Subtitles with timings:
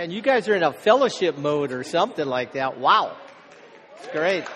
[0.00, 2.78] And you guys are in a fellowship mode or something like that.
[2.78, 3.18] Wow.
[3.98, 4.46] It's great.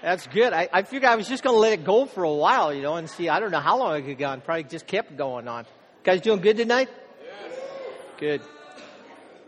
[0.00, 0.54] That's good.
[0.54, 2.80] I, I figured I was just going to let it go for a while, you
[2.80, 3.28] know, and see.
[3.28, 4.40] I don't know how long it could go on.
[4.40, 5.66] Probably just kept going on.
[6.02, 6.88] guys doing good tonight?
[7.22, 7.58] Yes.
[8.18, 8.40] Good.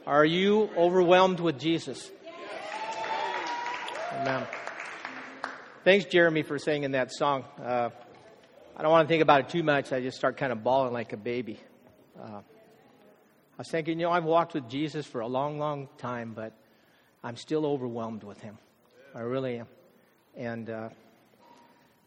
[0.07, 2.11] Are you overwhelmed with Jesus?
[2.27, 2.37] Yes.
[4.21, 4.47] Amen.
[5.83, 7.47] Thanks, Jeremy, for singing that song.
[7.59, 7.89] Uh,
[8.79, 9.91] I don't want to think about it too much.
[9.91, 11.59] I just start kind of bawling like a baby.
[12.21, 16.35] Uh, I was thinking, you know, I've walked with Jesus for a long, long time,
[16.35, 16.53] but
[17.25, 18.59] I'm still overwhelmed with him.
[19.15, 19.67] I really am.
[20.37, 20.89] And, uh,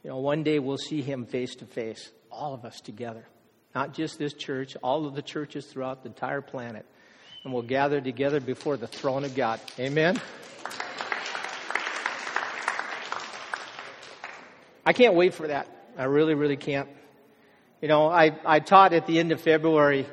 [0.04, 3.26] you know, one day we'll see him face to face, all of us together.
[3.74, 6.86] Not just this church, all of the churches throughout the entire planet.
[7.44, 9.60] And we'll gather together before the throne of God.
[9.80, 10.22] Amen?
[14.86, 15.79] I can't wait for that.
[16.00, 16.88] I really, really can't.
[17.82, 20.08] You know, I, I taught at the end of February.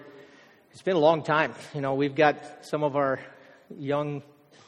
[0.72, 1.54] It's been a long time.
[1.74, 3.20] You know, we've got some of our
[3.78, 4.24] young,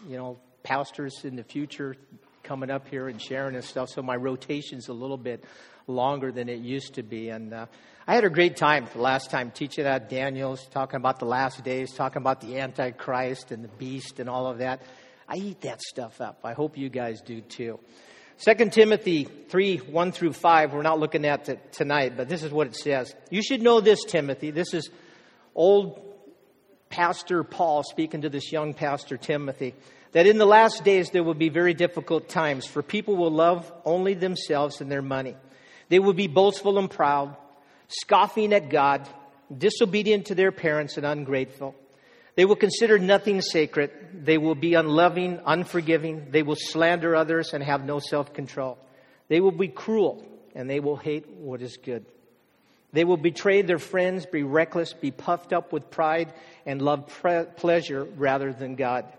[0.09, 1.97] you know, pastors in the future
[2.45, 3.89] coming up here and sharing and stuff.
[3.89, 5.43] So my rotation's a little bit
[5.89, 7.31] longer than it used to be.
[7.31, 7.67] And uh,
[8.07, 11.65] I had a great time the last time teaching at Daniel's, talking about the last
[11.65, 14.83] days, talking about the Antichrist and the beast and all of that.
[15.29, 16.39] I eat that stuff up.
[16.45, 17.81] I hope you guys do too.
[18.41, 22.53] 2 Timothy 3 1 through 5, we're not looking at it tonight, but this is
[22.53, 23.15] what it says.
[23.31, 24.51] You should know this, Timothy.
[24.51, 24.91] This is
[25.55, 26.05] old
[26.89, 29.75] Pastor Paul speaking to this young pastor, Timothy
[30.13, 33.71] that in the last days there will be very difficult times, for people will love
[33.85, 35.37] only themselves and their money.
[35.89, 37.37] They will be boastful and proud,
[37.89, 39.09] scoffing at God,
[39.57, 41.75] disobedient to their parents, and ungrateful.
[42.39, 43.91] They will consider nothing sacred.
[44.15, 46.29] They will be unloving, unforgiving.
[46.31, 48.79] They will slander others and have no self control.
[49.27, 52.07] They will be cruel and they will hate what is good.
[52.93, 56.33] They will betray their friends, be reckless, be puffed up with pride,
[56.65, 59.13] and love pre- pleasure rather than God.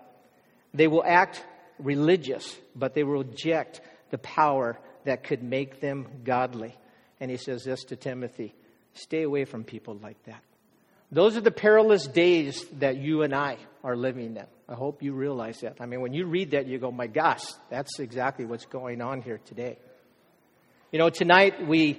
[0.74, 1.44] They will act
[1.78, 3.82] religious, but they will reject
[4.12, 6.74] the power that could make them godly.
[7.20, 8.56] And he says this to Timothy
[8.94, 10.42] stay away from people like that.
[11.12, 14.46] Those are the perilous days that you and I are living in.
[14.68, 15.78] I hope you realize that.
[15.80, 19.22] I mean, when you read that, you go, my gosh, that's exactly what's going on
[19.22, 19.78] here today.
[20.92, 21.98] You know, tonight we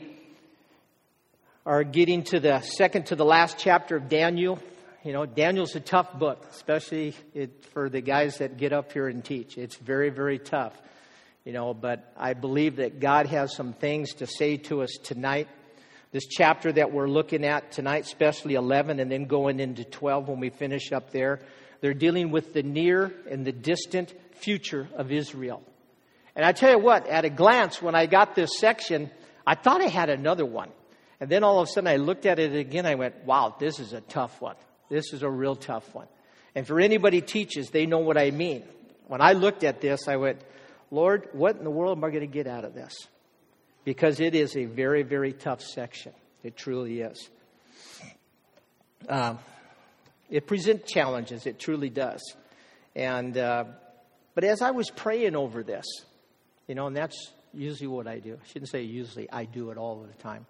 [1.66, 4.60] are getting to the second to the last chapter of Daniel.
[5.02, 9.08] You know, Daniel's a tough book, especially it, for the guys that get up here
[9.08, 9.58] and teach.
[9.58, 10.76] It's very, very tough.
[11.44, 15.48] You know, but I believe that God has some things to say to us tonight.
[16.12, 20.40] This chapter that we're looking at tonight, especially 11 and then going into 12 when
[20.40, 21.40] we finish up there,
[21.80, 25.62] they're dealing with the near and the distant future of Israel.
[26.34, 29.10] And I tell you what, at a glance, when I got this section,
[29.46, 30.70] I thought I had another one.
[31.20, 32.86] And then all of a sudden I looked at it again.
[32.86, 34.56] I went, wow, this is a tough one.
[34.88, 36.08] This is a real tough one.
[36.54, 38.64] And for anybody teaches, they know what I mean.
[39.06, 40.40] When I looked at this, I went,
[40.90, 42.94] Lord, what in the world am I going to get out of this?
[43.84, 46.12] Because it is a very, very tough section.
[46.42, 47.28] It truly is.
[49.08, 49.38] Um,
[50.28, 51.46] it presents challenges.
[51.46, 52.20] It truly does.
[52.94, 53.64] And uh,
[54.34, 55.86] but as I was praying over this,
[56.66, 58.38] you know, and that's usually what I do.
[58.42, 59.30] I shouldn't say usually.
[59.30, 60.46] I do it all the time.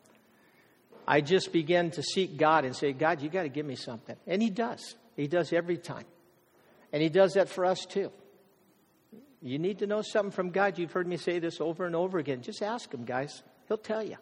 [1.06, 4.16] I just began to seek God and say, God, you got to give me something.
[4.26, 4.94] And He does.
[5.16, 6.04] He does every time.
[6.92, 8.12] And He does that for us too.
[9.42, 10.78] You need to know something from God.
[10.78, 12.42] You've heard me say this over and over again.
[12.42, 13.42] Just ask Him, guys.
[13.68, 14.16] He'll tell you.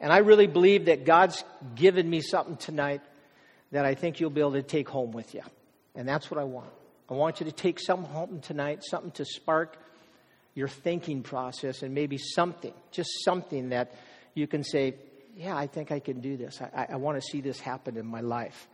[0.00, 1.42] And I really believe that God's
[1.74, 3.00] given me something tonight
[3.72, 5.42] that I think you'll be able to take home with you.
[5.94, 6.70] And that's what I want.
[7.10, 9.76] I want you to take something home tonight, something to spark
[10.54, 13.94] your thinking process, and maybe something, just something that
[14.34, 14.94] you can say,
[15.36, 16.60] yeah, I think I can do this.
[16.60, 18.68] I, I want to see this happen in my life.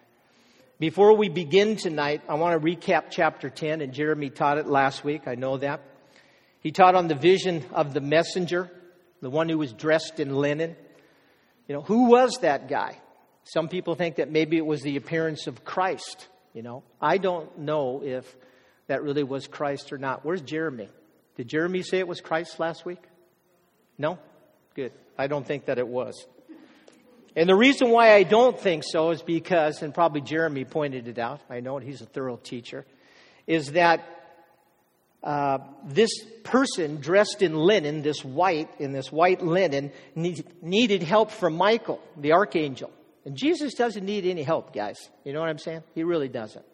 [0.81, 5.05] Before we begin tonight, I want to recap chapter 10, and Jeremy taught it last
[5.05, 5.29] week.
[5.29, 5.81] I know that.
[6.59, 8.73] He taught on the vision of the messenger,
[9.21, 10.75] the one who was dressed in linen.
[11.69, 12.99] You know, who was that guy?
[13.45, 16.26] Some people think that maybe it was the appearance of Christ.
[16.55, 18.37] You know, I don't know if
[18.88, 20.25] that really was Christ or not.
[20.25, 20.88] Where's Jeremy?
[21.37, 23.03] Did Jeremy say it was Christ last week?
[23.97, 24.19] No?
[24.75, 24.93] Good.
[25.17, 26.27] I don't think that it was.
[27.36, 31.19] And the reason why I don't think so is because, and probably Jeremy pointed it
[31.19, 32.86] out, I know he's a thorough teacher,
[33.46, 34.04] is that
[35.22, 36.10] uh, this
[36.44, 42.00] person dressed in linen, this white, in this white linen, need, needed help from Michael,
[42.16, 42.90] the archangel.
[43.25, 45.08] And Jesus doesn't need any help, guys.
[45.25, 45.82] You know what I'm saying?
[45.94, 46.64] He really doesn't.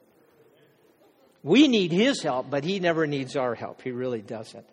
[1.43, 3.81] We need his help, but he never needs our help.
[3.83, 4.67] He really doesn't.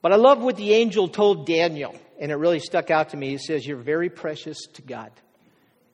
[0.00, 3.30] But I love what the angel told Daniel, and it really stuck out to me.
[3.30, 5.10] He says, You're very precious to God.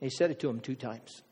[0.01, 1.23] He said it to him two times.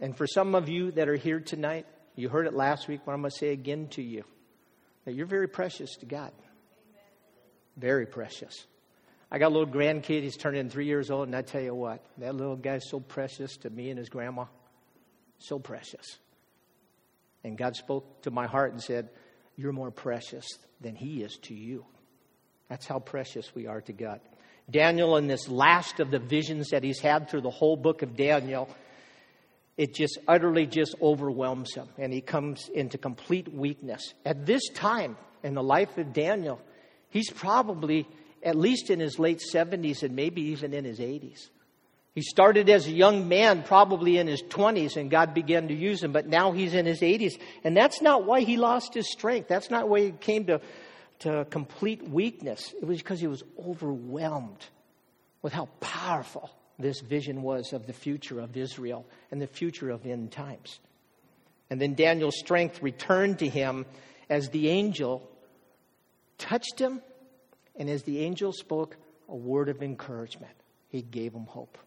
[0.00, 1.86] And for some of you that are here tonight,
[2.16, 4.24] you heard it last week, but I'm going to say again to you
[5.04, 6.32] that you're very precious to God.
[7.76, 8.66] Very precious.
[9.30, 10.22] I got a little grandkid.
[10.22, 13.56] He's turning three years old, and I tell you what, that little guy's so precious
[13.58, 14.46] to me and his grandma.
[15.38, 16.18] So precious.
[17.44, 19.08] And God spoke to my heart and said,
[19.60, 20.46] You're more precious
[20.80, 21.84] than he is to you.
[22.70, 24.22] That's how precious we are to God.
[24.70, 28.16] Daniel, in this last of the visions that he's had through the whole book of
[28.16, 28.74] Daniel,
[29.76, 34.14] it just utterly just overwhelms him and he comes into complete weakness.
[34.24, 36.58] At this time in the life of Daniel,
[37.10, 38.08] he's probably
[38.42, 41.50] at least in his late 70s and maybe even in his 80s.
[42.14, 46.02] He started as a young man, probably in his 20s, and God began to use
[46.02, 47.38] him, but now he's in his 80s.
[47.62, 49.48] And that's not why he lost his strength.
[49.48, 50.60] That's not why he came to,
[51.20, 52.74] to complete weakness.
[52.80, 54.66] It was because he was overwhelmed
[55.42, 60.04] with how powerful this vision was of the future of Israel and the future of
[60.04, 60.80] end times.
[61.68, 63.86] And then Daniel's strength returned to him
[64.28, 65.30] as the angel
[66.38, 67.02] touched him,
[67.76, 68.96] and as the angel spoke
[69.28, 70.54] a word of encouragement,
[70.88, 71.78] he gave him hope.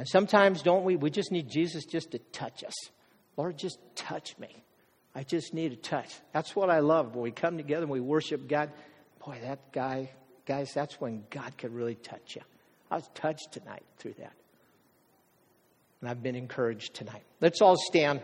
[0.00, 0.96] And sometimes, don't we?
[0.96, 2.72] We just need Jesus just to touch us.
[3.36, 4.64] Lord, just touch me.
[5.14, 6.08] I just need a touch.
[6.32, 7.14] That's what I love.
[7.14, 8.70] When we come together and we worship God,
[9.22, 10.10] boy, that guy,
[10.46, 12.40] guys, that's when God could really touch you.
[12.90, 14.32] I was touched tonight through that.
[16.00, 17.24] And I've been encouraged tonight.
[17.42, 18.22] Let's all stand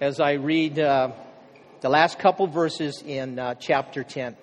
[0.00, 1.12] as I read uh,
[1.82, 4.38] the last couple verses in uh, chapter 10.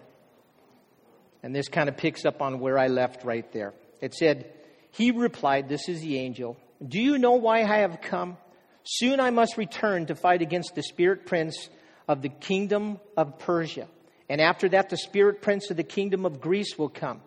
[1.42, 3.74] And this kind of picks up on where I left right there.
[4.00, 4.54] It said,
[4.92, 6.58] he replied, This is the angel.
[6.86, 8.38] Do you know why I have come?
[8.84, 11.70] Soon I must return to fight against the spirit prince
[12.08, 13.88] of the kingdom of Persia.
[14.30, 17.22] And after that, the spirit prince of the kingdom of Greece will come.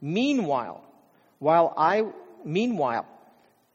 [0.00, 0.84] Meanwhile,
[1.38, 2.04] while I,
[2.44, 3.06] meanwhile,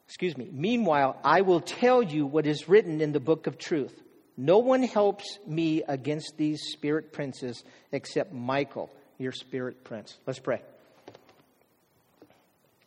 [0.07, 4.01] excuse me, meanwhile, I will tell you what is written in the book of truth.
[4.36, 10.18] No one helps me against these spirit princes except Michael, your spirit prince.
[10.25, 10.62] Let's pray.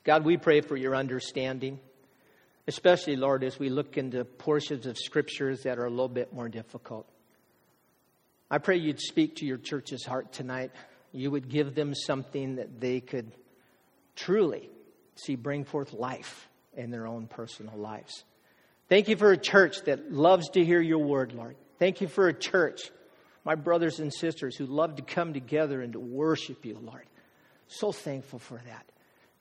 [0.06, 1.81] God, we pray for your understanding,
[2.69, 6.49] especially, Lord, as we look into portions of scriptures that are a little bit more
[6.49, 7.08] difficult.
[8.49, 10.70] I pray you'd speak to your church's heart tonight.
[11.11, 13.32] You would give them something that they could
[14.14, 14.70] truly
[15.17, 18.23] see bring forth life in their own personal lives.
[18.88, 21.56] Thank you for a church that loves to hear your word, Lord.
[21.81, 22.93] Thank you for a church,
[23.44, 27.06] my brothers and sisters, who love to come together and to worship you, Lord.
[27.67, 28.87] So thankful for that.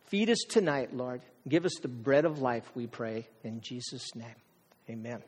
[0.08, 1.22] Feed us tonight, Lord.
[1.48, 4.36] Give us the bread of life, we pray, in Jesus' name.
[4.90, 5.22] Amen.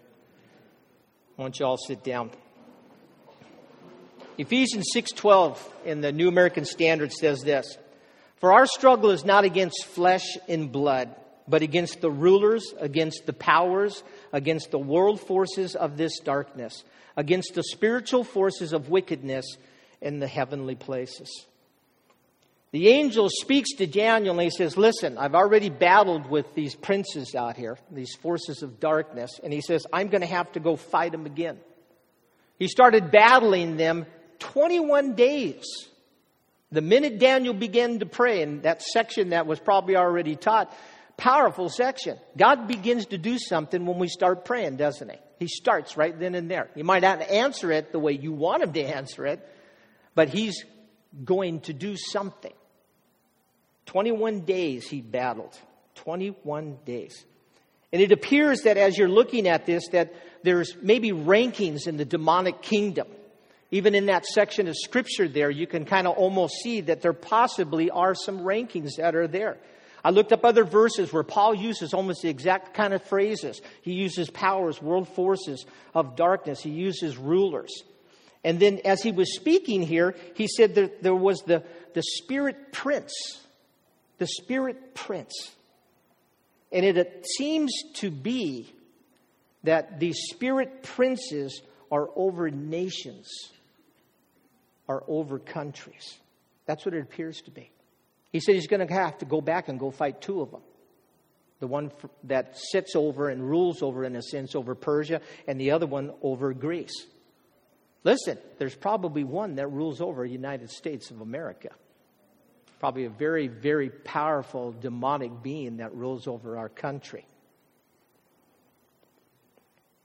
[1.37, 2.31] I want you all sit down.
[4.37, 7.77] Ephesians 6:12 in the New American Standard says this:
[8.35, 11.15] For our struggle is not against flesh and blood,
[11.47, 16.83] but against the rulers, against the powers, against the world forces of this darkness,
[17.15, 19.57] against the spiritual forces of wickedness
[20.01, 21.47] in the heavenly places.
[22.71, 27.33] The angel speaks to Daniel and he says, Listen, I've already battled with these princes
[27.33, 29.39] out here, these forces of darkness.
[29.41, 31.59] And he says, I'm going to have to go fight them again.
[32.59, 34.05] He started battling them
[34.39, 35.65] 21 days.
[36.71, 40.75] The minute Daniel began to pray, in that section that was probably already taught,
[41.15, 42.17] powerful section.
[42.35, 45.17] God begins to do something when we start praying, doesn't he?
[45.39, 46.69] He starts right then and there.
[46.75, 49.39] He might not answer it the way you want him to answer it,
[50.13, 50.65] but he's
[51.23, 52.53] going to do something.
[53.87, 55.57] 21 days he battled.
[55.95, 57.25] 21 days.
[57.91, 62.05] And it appears that as you're looking at this, that there's maybe rankings in the
[62.05, 63.07] demonic kingdom.
[63.71, 67.13] Even in that section of scripture there, you can kind of almost see that there
[67.13, 69.57] possibly are some rankings that are there.
[70.03, 73.61] I looked up other verses where Paul uses almost the exact kind of phrases.
[73.81, 76.61] He uses powers, world forces of darkness.
[76.61, 77.83] He uses rulers.
[78.43, 81.63] And then as he was speaking here, he said that there was the,
[81.93, 83.13] the spirit prince.
[84.19, 85.33] The spirit prince.
[86.71, 88.73] And it, it seems to be
[89.63, 93.27] that these spirit princes are over nations,
[94.87, 96.17] are over countries.
[96.65, 97.71] That's what it appears to be.
[98.31, 100.61] He said he's going to have to go back and go fight two of them.
[101.59, 101.91] The one
[102.25, 106.13] that sits over and rules over, in a sense, over Persia, and the other one
[106.21, 107.07] over Greece.
[108.03, 111.69] Listen, there's probably one that rules over the United States of America.
[112.79, 117.25] Probably a very, very powerful demonic being that rules over our country.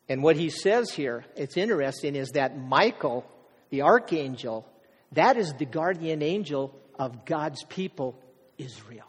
[0.09, 3.25] And what he says here, it's interesting, is that Michael,
[3.71, 4.67] the archangel,
[5.13, 8.19] that is the guardian angel of God's people,
[8.59, 9.07] Israel.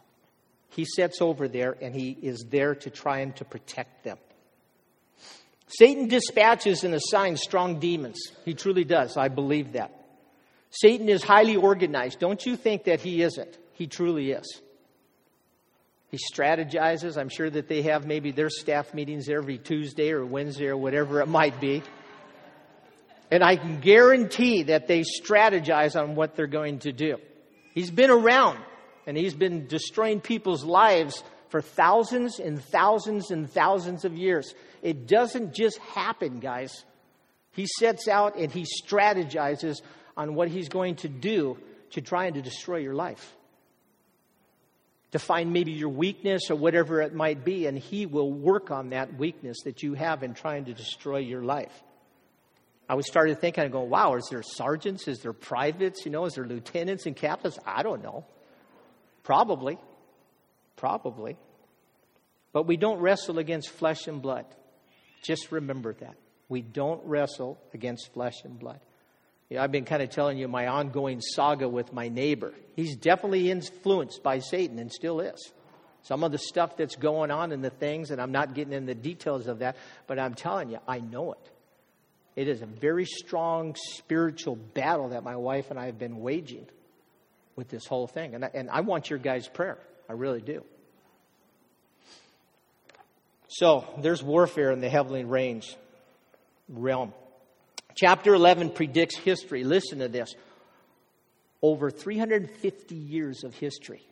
[0.70, 4.18] He sits over there and he is there to try and to protect them.
[5.78, 8.20] Satan dispatches and assigns strong demons.
[8.44, 9.16] He truly does.
[9.16, 9.90] I believe that.
[10.70, 12.18] Satan is highly organized.
[12.18, 13.58] Don't you think that he isn't?
[13.72, 14.60] He truly is.
[16.10, 17.16] He strategizes.
[17.16, 21.20] I'm sure that they have maybe their staff meetings every Tuesday or Wednesday or whatever
[21.20, 21.82] it might be.
[23.30, 27.16] And I can guarantee that they strategize on what they're going to do.
[27.74, 28.58] He's been around
[29.06, 34.54] and he's been destroying people's lives for thousands and thousands and thousands of years.
[34.84, 36.84] It doesn't just happen, guys.
[37.52, 39.80] He sets out and he strategizes
[40.14, 41.56] on what he's going to do
[41.92, 43.34] to try and to destroy your life.
[45.12, 48.90] To find maybe your weakness or whatever it might be, and he will work on
[48.90, 51.82] that weakness that you have in trying to destroy your life.
[52.86, 55.08] I was started thinking, I go, wow, is there sergeants?
[55.08, 56.04] Is there privates?
[56.04, 57.58] You know, is there lieutenants and captains?
[57.64, 58.26] I don't know.
[59.22, 59.78] Probably.
[60.76, 61.38] Probably.
[62.52, 64.44] But we don't wrestle against flesh and blood.
[65.24, 66.14] Just remember that.
[66.48, 68.80] We don't wrestle against flesh and blood.
[69.58, 72.52] I've been kind of telling you my ongoing saga with my neighbor.
[72.74, 75.52] He's definitely influenced by Satan and still is.
[76.02, 78.84] Some of the stuff that's going on and the things, and I'm not getting in
[78.84, 79.76] the details of that,
[80.06, 81.50] but I'm telling you, I know it.
[82.36, 86.66] It is a very strong spiritual battle that my wife and I have been waging
[87.54, 88.34] with this whole thing.
[88.34, 89.78] And I, and I want your guys' prayer.
[90.08, 90.64] I really do.
[93.54, 95.76] So there's warfare in the heavenly range
[96.68, 97.12] realm.
[97.94, 99.62] Chapter 11 predicts history.
[99.62, 100.34] Listen to this.
[101.62, 104.02] Over 350 years of history.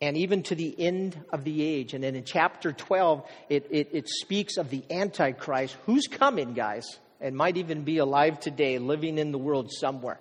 [0.00, 1.94] And even to the end of the age.
[1.94, 5.76] And then in chapter 12, it, it, it speaks of the Antichrist.
[5.86, 6.98] Who's coming, guys?
[7.20, 10.18] And might even be alive today, living in the world somewhere.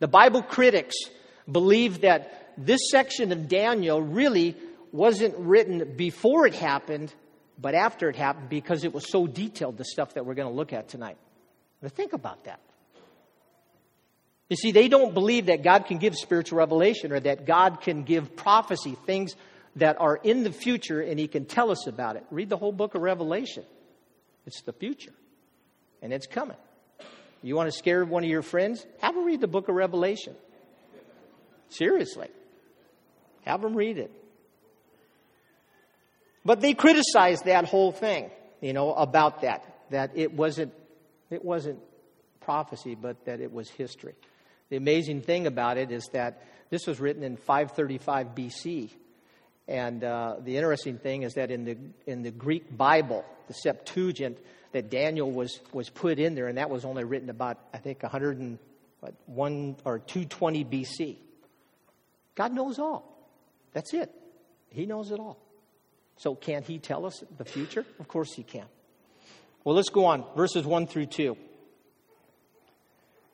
[0.00, 0.96] The Bible critics
[1.50, 4.56] believe that this section of Daniel really
[4.90, 7.14] wasn't written before it happened,
[7.60, 10.54] but after it happened because it was so detailed, the stuff that we're going to
[10.54, 11.16] look at tonight.
[11.82, 12.60] Now, think about that.
[14.48, 18.04] You see, they don't believe that God can give spiritual revelation or that God can
[18.04, 19.34] give prophecy, things
[19.76, 22.24] that are in the future, and He can tell us about it.
[22.30, 23.64] Read the whole book of Revelation.
[24.46, 25.12] It's the future,
[26.00, 26.56] and it's coming.
[27.42, 28.86] You want to scare one of your friends?
[29.00, 30.34] Have them read the book of Revelation.
[31.68, 32.28] Seriously.
[33.44, 34.10] Have them read it.
[36.44, 38.30] But they criticized that whole thing,
[38.60, 40.72] you know, about that, that it wasn't,
[41.30, 41.80] it wasn't
[42.40, 44.14] prophecy, but that it was history.
[44.70, 48.90] The amazing thing about it is that this was written in 535 BC.
[49.66, 51.76] And uh, the interesting thing is that in the,
[52.06, 54.38] in the Greek Bible, the Septuagint,
[54.72, 58.02] that Daniel was, was put in there, and that was only written about, I think,
[58.02, 61.16] 101 or 220 BC.
[62.34, 63.14] God knows all.
[63.72, 64.10] That's it.
[64.70, 65.38] He knows it all.
[66.18, 67.86] So, can't He tell us the future?
[67.98, 68.66] Of course He can.
[69.64, 70.24] Well, let's go on.
[70.36, 71.36] Verses 1 through 2.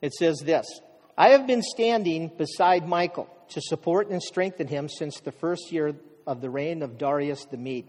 [0.01, 0.67] It says this
[1.17, 5.95] I have been standing beside Michael to support and strengthen him since the first year
[6.27, 7.89] of the reign of Darius the Mede.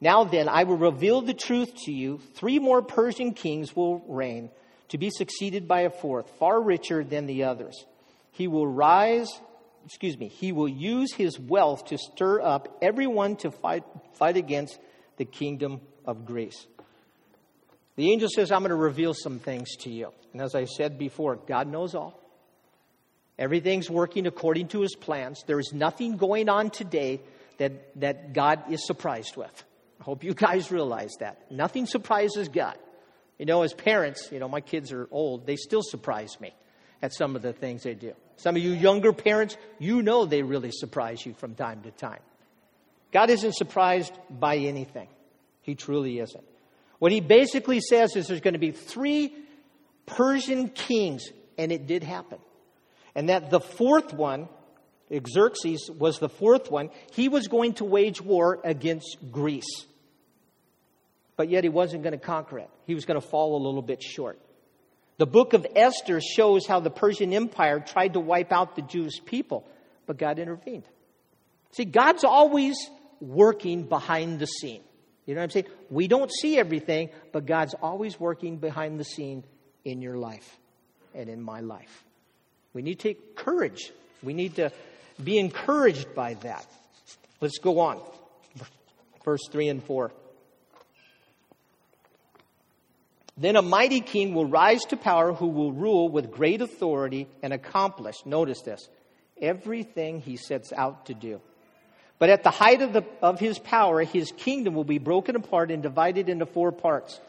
[0.00, 2.18] Now then, I will reveal the truth to you.
[2.34, 4.50] Three more Persian kings will reign,
[4.88, 7.84] to be succeeded by a fourth, far richer than the others.
[8.30, 9.28] He will rise
[9.84, 14.78] excuse me, he will use his wealth to stir up everyone to fight, fight against
[15.16, 16.66] the kingdom of Greece.
[17.96, 20.12] The angel says, I'm going to reveal some things to you.
[20.32, 22.20] And as I said before, God knows all.
[23.38, 25.42] Everything's working according to his plans.
[25.46, 27.20] There is nothing going on today
[27.58, 29.64] that, that God is surprised with.
[30.00, 31.50] I hope you guys realize that.
[31.50, 32.78] Nothing surprises God.
[33.38, 36.52] You know, as parents, you know, my kids are old, they still surprise me
[37.00, 38.14] at some of the things they do.
[38.38, 42.20] Some of you younger parents, you know they really surprise you from time to time.
[43.12, 45.08] God isn't surprised by anything.
[45.62, 46.44] He truly isn't.
[47.00, 49.34] What he basically says is there's going to be three
[50.06, 52.38] Persian kings, and it did happen.
[53.14, 54.48] And that the fourth one,
[55.10, 59.86] Xerxes was the fourth one, he was going to wage war against Greece.
[61.36, 62.70] But yet he wasn't going to conquer it.
[62.86, 64.38] He was going to fall a little bit short.
[65.18, 69.24] The book of Esther shows how the Persian Empire tried to wipe out the Jewish
[69.24, 69.66] people,
[70.06, 70.84] but God intervened.
[71.72, 72.76] See, God's always
[73.20, 74.80] working behind the scene.
[75.26, 75.66] You know what I'm saying?
[75.90, 79.44] We don't see everything, but God's always working behind the scene
[79.84, 80.56] in your life
[81.14, 82.04] and in my life.
[82.72, 83.92] We need to take courage.
[84.22, 84.70] We need to
[85.22, 86.64] be encouraged by that.
[87.40, 88.00] Let's go on.
[89.24, 90.12] Verse 3 and 4.
[93.40, 97.52] Then a mighty king will rise to power who will rule with great authority and
[97.52, 98.88] accomplish, notice this,
[99.40, 101.40] everything he sets out to do.
[102.18, 105.70] But at the height of, the, of his power, his kingdom will be broken apart
[105.70, 107.20] and divided into four parts.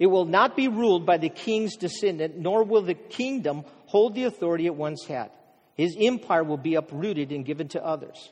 [0.00, 4.24] It will not be ruled by the king's descendant, nor will the kingdom hold the
[4.24, 5.30] authority it once had.
[5.76, 8.30] His empire will be uprooted and given to others.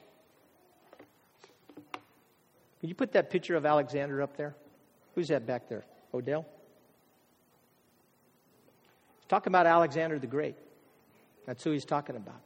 [2.80, 4.56] Can you put that picture of Alexander up there?
[5.14, 5.84] Who's that back there?
[6.12, 6.44] Odell?
[9.30, 10.56] Talking about Alexander the Great.
[11.46, 12.40] That's who he's talking about.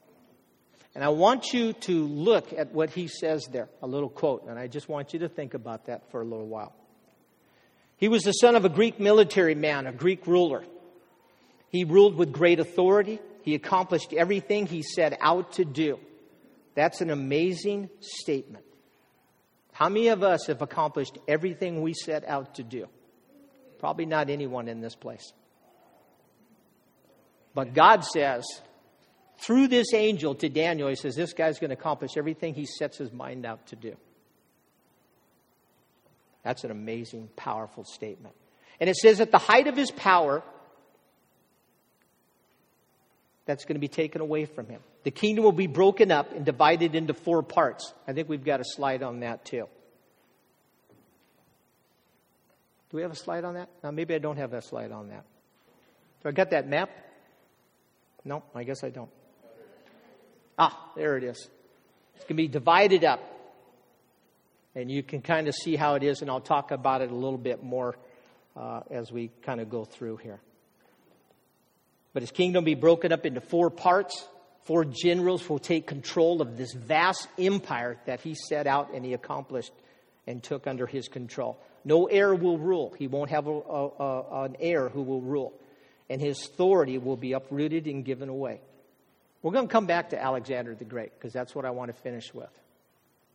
[0.95, 4.59] And I want you to look at what he says there, a little quote, and
[4.59, 6.75] I just want you to think about that for a little while.
[7.97, 10.63] He was the son of a Greek military man, a Greek ruler.
[11.71, 13.19] He ruled with great authority.
[13.41, 15.99] He accomplished everything he set out to do.
[16.75, 18.67] That's an amazing statement.
[19.73, 22.89] How many of us have accomplished everything we set out to do?
[23.79, 25.33] Probably not anyone in this place.
[27.55, 28.45] But God says,
[29.39, 32.99] through this angel to Daniel, he says, This guy's going to accomplish everything he sets
[32.99, 33.97] his mind out to do.
[36.43, 38.35] That's an amazing, powerful statement.
[38.81, 40.43] And it says, At the height of his power,
[43.47, 44.81] that's going to be taken away from him.
[45.05, 47.93] The kingdom will be broken up and divided into four parts.
[48.09, 49.69] I think we've got a slide on that too.
[52.91, 53.69] Do we have a slide on that?
[53.83, 55.25] Now, maybe I don't have that slide on that.
[56.23, 56.91] Do I got that map?
[58.25, 59.11] No, I guess I don't.
[60.59, 61.49] Ah, there it is.
[62.17, 63.21] It's to be divided up.
[64.75, 67.15] And you can kind of see how it is, and I'll talk about it a
[67.15, 67.97] little bit more
[68.57, 70.41] uh, as we kind of go through here.
[72.13, 74.27] But his kingdom be broken up into four parts.
[74.63, 79.13] Four generals will take control of this vast empire that he set out and he
[79.13, 79.73] accomplished
[80.27, 81.59] and took under his control.
[81.85, 82.95] No heir will rule.
[82.99, 85.53] He won't have a, a, a, an heir who will rule.
[86.11, 88.61] And his authority will be uprooted and given away.
[89.43, 92.01] We're going to come back to Alexander the Great because that's what I want to
[92.03, 92.51] finish with.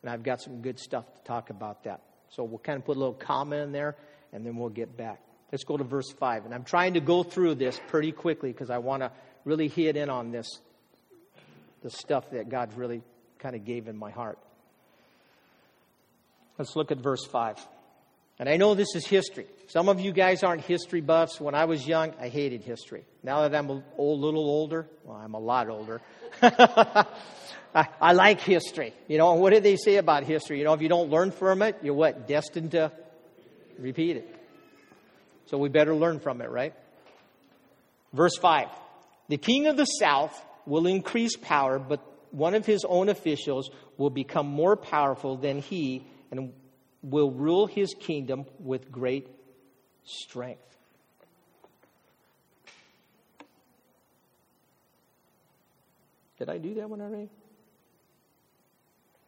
[0.02, 2.02] And I've got some good stuff to talk about that.
[2.30, 3.96] So we'll kind of put a little comment in there
[4.32, 5.20] and then we'll get back.
[5.52, 6.46] Let's go to verse 5.
[6.46, 9.12] And I'm trying to go through this pretty quickly because I want to
[9.46, 10.48] really hit in on this,
[11.82, 13.02] the stuff that God really
[13.40, 14.38] kind of gave in my heart.
[16.58, 17.56] Let's look at verse 5.
[18.40, 19.48] And I know this is history.
[19.68, 21.42] Some of you guys aren't history buffs.
[21.42, 23.04] When I was young, I hated history.
[23.22, 26.02] Now that I'm a old, little older, well, I'm a lot older.
[26.42, 28.94] I, I, like history.
[29.10, 30.58] You know, what do they say about history?
[30.58, 32.28] You know, if you don't learn from it, you're what?
[32.28, 32.92] Destined to
[33.78, 34.36] repeat it.
[35.48, 36.74] So we better learn from it, right?
[38.14, 38.70] Verse 5
[39.28, 44.10] The king of the south will increase power, but one of his own officials will
[44.10, 46.54] become more powerful than he and
[47.02, 49.28] will rule his kingdom with great
[50.04, 50.62] strength.
[56.38, 57.30] Did I do that one already?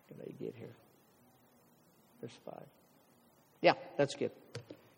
[0.07, 0.75] Did I get here?
[2.21, 2.55] Verse 5.
[3.61, 4.31] Yeah, that's good.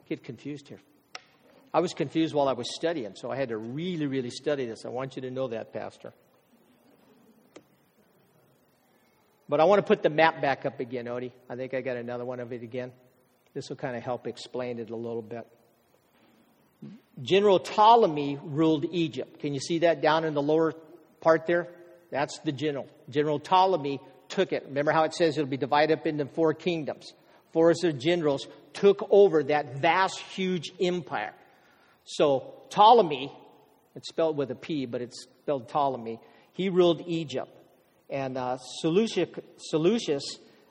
[0.07, 0.79] Get confused here.
[1.73, 4.85] I was confused while I was studying, so I had to really, really study this.
[4.85, 6.13] I want you to know that, Pastor.
[9.49, 11.31] But I want to put the map back up again, Odie.
[11.49, 12.91] I think I got another one of it again.
[13.53, 15.45] This will kind of help explain it a little bit.
[17.21, 19.39] General Ptolemy ruled Egypt.
[19.39, 20.73] Can you see that down in the lower
[21.21, 21.67] part there?
[22.09, 22.87] That's the general.
[23.09, 24.65] General Ptolemy took it.
[24.67, 27.13] Remember how it says it'll be divided up into four kingdoms.
[27.51, 31.33] Four of the generals took over that vast, huge empire.
[32.05, 33.31] So Ptolemy,
[33.95, 36.19] it's spelled with a P, but it's spelled Ptolemy,
[36.53, 37.51] he ruled Egypt.
[38.09, 40.23] And uh, Seleucus, Seleucus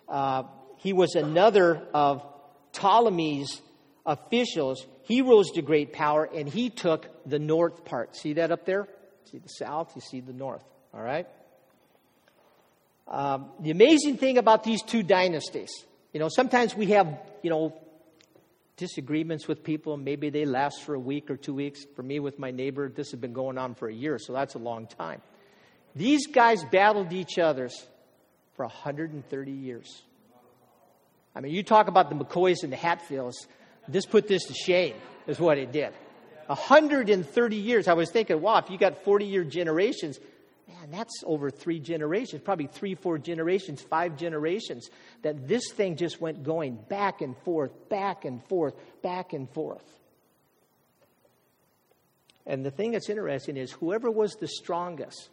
[0.08, 0.44] uh,
[0.82, 2.24] he was another of
[2.72, 3.62] Ptolemy's
[4.04, 4.84] officials.
[5.04, 8.16] He rose to great power and he took the north part.
[8.16, 8.88] See that up there?
[9.30, 10.64] See the south, you see the north.
[10.92, 11.26] All right?
[13.08, 15.70] Um, the amazing thing about these two dynasties,
[16.12, 17.74] you know, sometimes we have, you know,
[18.76, 19.96] disagreements with people.
[19.96, 21.84] Maybe they last for a week or two weeks.
[21.94, 24.54] For me, with my neighbor, this has been going on for a year, so that's
[24.54, 25.20] a long time.
[25.94, 27.86] These guys battled each other's
[28.54, 30.02] for 130 years.
[31.34, 33.46] I mean, you talk about the McCoys and the Hatfields.
[33.88, 34.94] This put this to shame,
[35.26, 35.92] is what it did.
[36.46, 37.88] 130 years.
[37.88, 40.18] I was thinking, wow, if you got 40 year generations,
[40.68, 44.90] man, that's over three generations, probably three, four generations, five generations,
[45.22, 49.84] that this thing just went going back and forth, back and forth, back and forth.
[52.46, 55.28] And the thing that's interesting is whoever was the strongest,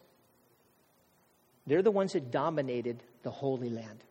[1.69, 4.03] they're the ones that dominated the Holy Land.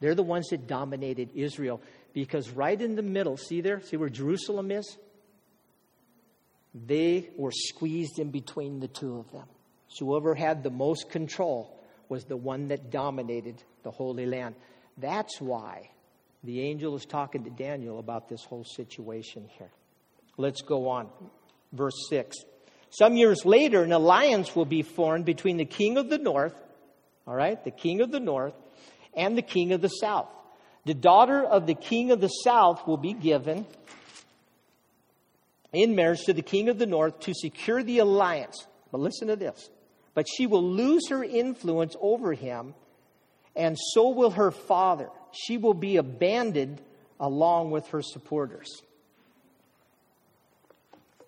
[0.00, 1.80] They're the ones that dominated Israel
[2.12, 3.80] because right in the middle, see there?
[3.80, 4.96] See where Jerusalem is?
[6.74, 9.46] They were squeezed in between the two of them.
[9.88, 14.54] So whoever had the most control was the one that dominated the Holy Land.
[14.96, 15.90] That's why
[16.44, 19.70] the angel is talking to Daniel about this whole situation here.
[20.36, 21.08] Let's go on.
[21.72, 22.36] Verse 6.
[22.90, 26.54] Some years later, an alliance will be formed between the king of the north,
[27.28, 28.54] all right, the king of the north,
[29.14, 30.30] and the king of the south.
[30.86, 33.66] The daughter of the king of the south will be given
[35.74, 38.66] in marriage to the king of the north to secure the alliance.
[38.90, 39.68] But listen to this.
[40.14, 42.74] But she will lose her influence over him,
[43.54, 45.10] and so will her father.
[45.32, 46.80] She will be abandoned
[47.20, 48.82] along with her supporters.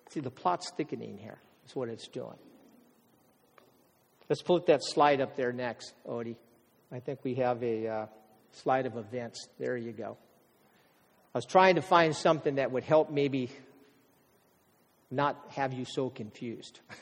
[0.09, 1.37] See, the plot's thickening here,
[1.67, 2.39] is what it's doing.
[4.31, 6.37] Let's put that slide up there next, Odie.
[6.89, 8.05] I think we have a uh,
[8.53, 9.49] slide of events.
[9.59, 10.15] There you go.
[11.35, 13.51] I was trying to find something that would help maybe
[15.11, 16.79] not have you so confused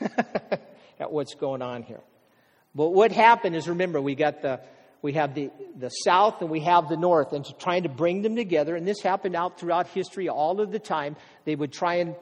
[0.98, 2.00] at what's going on here.
[2.74, 4.58] But what happened is remember we got the
[5.00, 8.34] we have the, the south and we have the north and trying to bring them
[8.34, 11.14] together and this happened out throughout history all of the time
[11.44, 12.16] they would try and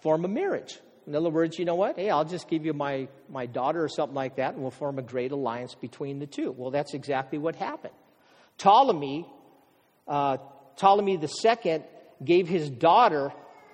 [0.00, 3.08] form a marriage in other words you know what hey i'll just give you my,
[3.28, 6.52] my daughter or something like that and we'll form a great alliance between the two
[6.52, 7.94] well that's exactly what happened
[8.58, 9.26] ptolemy
[10.08, 10.36] uh,
[10.76, 11.82] ptolemy ii
[12.24, 13.32] gave his daughter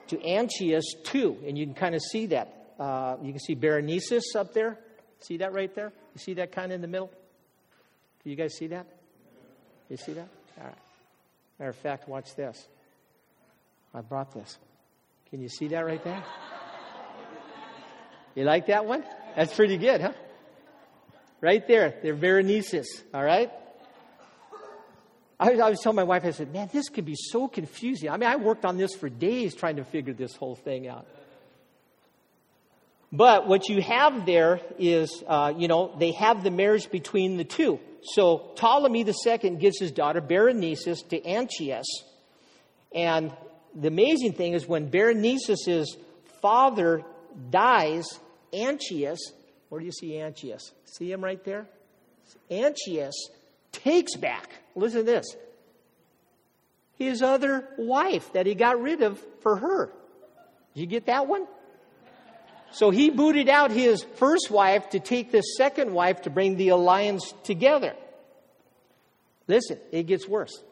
[0.09, 2.75] to Anchius too, and you can kind of see that.
[2.79, 4.79] Uh, you can see Berenices up there.
[5.21, 5.93] See that right there?
[6.15, 7.11] You see that kind of in the middle?
[8.25, 8.87] Do you guys see that?
[9.89, 10.29] You see that?
[10.59, 10.75] All right.
[11.59, 12.69] Matter of fact, watch this.
[13.95, 14.59] I brought this.
[15.31, 16.23] Can you see that right there?
[18.35, 19.05] You like that one?
[19.37, 20.13] That's pretty good, huh?
[21.41, 21.95] Right there.
[22.03, 23.51] They're Berenices, all right?
[25.41, 28.11] I I was telling my wife, I said, man, this could be so confusing.
[28.11, 31.07] I mean, I worked on this for days trying to figure this whole thing out.
[33.13, 37.45] But what you have there is, uh, you know, they have the marriage between the
[37.45, 37.81] two.
[38.03, 41.87] So Ptolemy II gives his daughter Berenices to Anchius.
[42.95, 43.33] And
[43.75, 45.97] the amazing thing is when Berenices'
[46.43, 47.03] father
[47.51, 48.07] dies,
[48.53, 49.19] Anchius,
[49.69, 50.73] where do you see Anchius?
[50.85, 51.67] See him right there?
[52.51, 53.15] Anchius
[53.73, 55.37] takes back, listen to this,
[56.99, 59.93] his other wife that he got rid of for her.
[60.75, 61.47] You get that one?
[62.71, 66.69] So he booted out his first wife to take this second wife to bring the
[66.69, 67.95] alliance together.
[69.47, 70.63] Listen, it gets worse.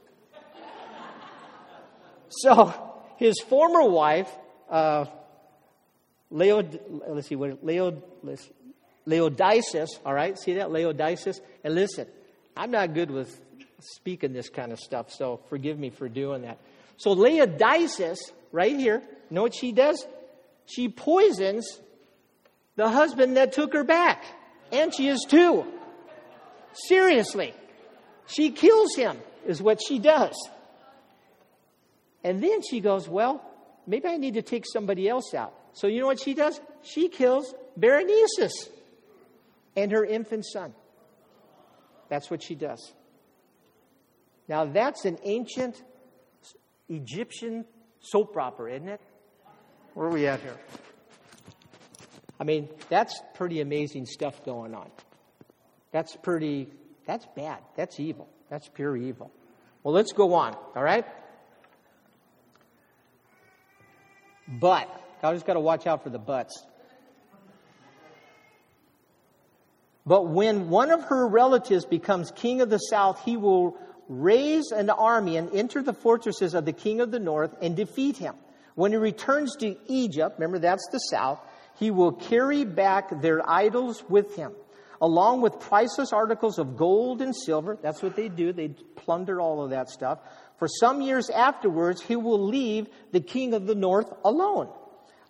[2.29, 2.75] So
[3.17, 4.31] his former wife,
[4.69, 5.07] uh,
[6.31, 6.63] Leo,
[7.09, 8.03] let's see what Leo,
[9.07, 12.07] Laodices, all right, see that Laodices, and listen,
[12.57, 13.41] I'm not good with
[13.81, 16.59] speaking this kind of stuff, so forgive me for doing that.
[16.97, 20.05] So Laodices, right here, know what she does?
[20.67, 21.81] She poisons
[22.77, 24.25] the husband that took her back.
[24.73, 25.65] And she is too.
[26.73, 27.55] Seriously.
[28.27, 30.35] She kills him, is what she does.
[32.25, 33.41] And then she goes, Well,
[33.87, 35.55] maybe I need to take somebody else out.
[35.77, 36.59] So you know what she does?
[36.83, 38.71] She kills Berenices
[39.77, 40.73] and her infant son.
[42.09, 42.95] That's what she does.
[44.49, 45.83] Now, that's an ancient
[46.89, 47.67] Egyptian
[48.01, 49.03] soap opera, isn't it?
[49.93, 50.57] Where are we at here?
[52.41, 54.91] I mean, that's pretty amazing stuff going on.
[55.93, 56.69] That's pretty,
[57.07, 57.59] that's bad.
[57.77, 58.31] That's evil.
[58.49, 59.31] That's pure evil.
[59.83, 61.05] Well, let's go on, all right?
[64.49, 64.89] But,
[65.23, 66.65] I just got to watch out for the butts.
[70.07, 73.77] But when one of her relatives becomes king of the south, he will
[74.09, 78.17] raise an army and enter the fortresses of the king of the north and defeat
[78.17, 78.37] him.
[78.77, 81.41] When he returns to Egypt, remember that's the south,
[81.79, 84.53] he will carry back their idols with him,
[85.01, 87.77] along with priceless articles of gold and silver.
[87.83, 88.53] That's what they do.
[88.53, 90.21] They plunder all of that stuff.
[90.59, 94.69] For some years afterwards, he will leave the king of the north alone.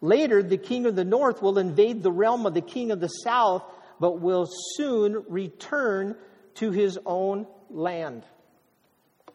[0.01, 3.09] Later, the king of the north will invade the realm of the king of the
[3.09, 3.63] south
[3.99, 6.17] but will soon return
[6.57, 8.25] to his own land.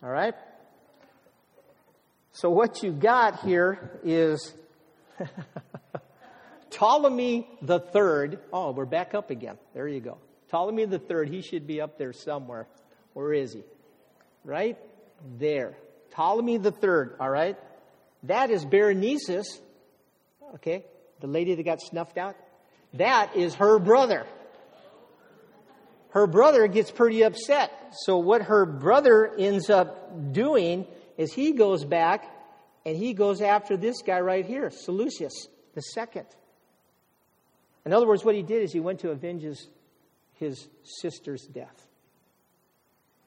[0.03, 0.35] All right?
[2.33, 4.53] So, what you got here is
[6.69, 8.39] Ptolemy the Third.
[8.53, 9.57] Oh, we're back up again.
[9.73, 10.17] There you go.
[10.49, 11.29] Ptolemy the Third.
[11.29, 12.67] He should be up there somewhere.
[13.13, 13.63] Where is he?
[14.45, 14.77] Right
[15.37, 15.75] there.
[16.11, 17.15] Ptolemy the Third.
[17.19, 17.57] All right.
[18.23, 19.59] That is Berenices.
[20.55, 20.85] Okay,
[21.19, 22.35] the lady that got snuffed out.
[22.93, 24.25] That is her brother
[26.11, 27.71] her brother gets pretty upset.
[28.05, 30.85] So what her brother ends up doing
[31.17, 32.25] is he goes back
[32.85, 36.25] and he goes after this guy right here, Seleucus the second.
[37.85, 39.69] In other words, what he did is he went to avenge his,
[40.33, 41.87] his sister's death.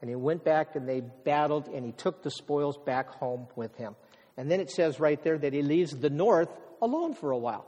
[0.01, 3.75] And he went back and they battled and he took the spoils back home with
[3.77, 3.97] him.
[4.37, 6.51] And then it says right there that he leaves the north
[6.85, 7.67] alone for a while.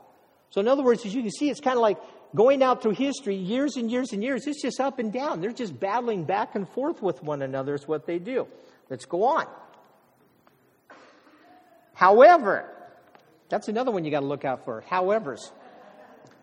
[0.49, 1.97] So, in other words, as you can see, it's kind of like
[2.35, 4.47] going out through history years and years and years.
[4.47, 5.41] It's just up and down.
[5.41, 8.47] They're just battling back and forth with one another, is what they do.
[8.89, 9.45] Let's go on.
[11.93, 12.71] However,
[13.49, 14.81] that's another one you got to look out for.
[14.81, 15.51] However's.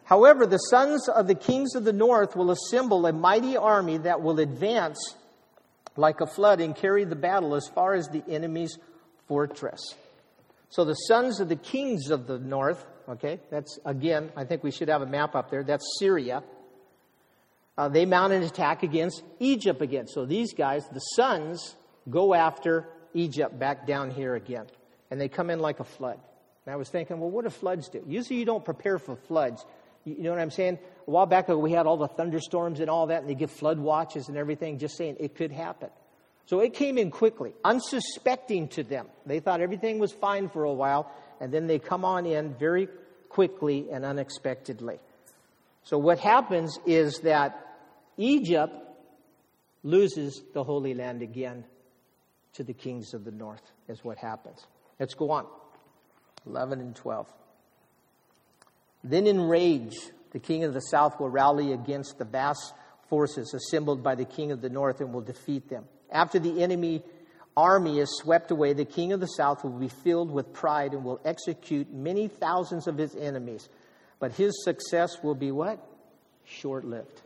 [0.05, 4.21] However, the sons of the kings of the north will assemble a mighty army that
[4.21, 5.15] will advance
[5.97, 8.77] like a flood and carry the battle as far as the enemy's
[9.29, 9.95] fortress.
[10.75, 14.73] So the sons of the kings of the north, okay, that's again, I think we
[14.73, 15.63] should have a map up there.
[15.63, 16.43] That's Syria.
[17.79, 20.09] Uh, they mount an attack against Egypt again.
[20.09, 21.77] So these guys, the sons,
[22.11, 24.67] go after Egypt back down here again.
[25.13, 26.19] And they come in like a flood.
[26.67, 28.03] And I was thinking, well, what do floods do?
[28.05, 29.65] Usually you don't prepare for floods.
[30.05, 30.81] You know what I'm saying?
[31.07, 33.53] A while back ago, we had all the thunderstorms and all that, and they give
[33.53, 35.91] flood watches and everything, just saying it could happen.
[36.46, 39.09] So it came in quickly, unsuspecting to them.
[39.24, 42.88] They thought everything was fine for a while, and then they come on in very
[43.30, 44.98] quickly and unexpectedly.
[45.85, 47.76] So what happens is that
[48.16, 48.74] Egypt
[49.83, 51.64] loses the Holy Land again
[52.54, 54.66] to the kings of the north, is what happens.
[55.00, 55.46] Let's go on.
[56.46, 57.26] 11 and 12.
[59.02, 59.96] Then in rage,
[60.33, 62.74] the king of the south will rally against the vast
[63.09, 65.85] forces assembled by the king of the north and will defeat them.
[66.11, 67.03] After the enemy
[67.57, 71.05] army is swept away, the king of the south will be filled with pride and
[71.05, 73.69] will execute many thousands of his enemies.
[74.19, 75.85] But his success will be what?
[76.45, 77.23] Short lived.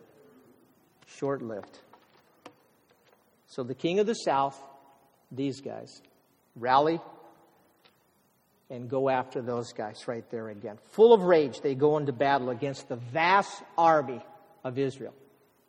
[1.07, 1.79] Short lived.
[3.47, 4.61] So the king of the south,
[5.33, 6.03] these guys,
[6.57, 7.01] rally
[8.71, 10.79] and go after those guys right there again.
[10.93, 14.21] Full of rage, they go into battle against the vast army
[14.62, 15.14] of Israel.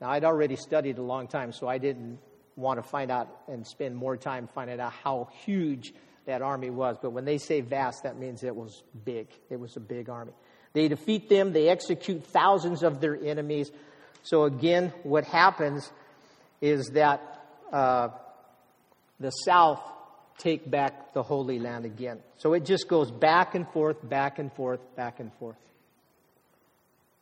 [0.01, 2.19] Now, I'd already studied a long time, so I didn't
[2.59, 5.93] want to find out and spend more time finding out how huge
[6.25, 6.97] that army was.
[7.01, 9.27] But when they say vast, that means it was big.
[9.49, 10.33] It was a big army.
[10.73, 13.71] They defeat them, they execute thousands of their enemies.
[14.21, 15.89] So, again, what happens
[16.61, 17.21] is that
[17.71, 18.09] uh,
[19.19, 19.81] the south
[20.37, 22.19] take back the Holy Land again.
[22.37, 25.57] So it just goes back and forth, back and forth, back and forth.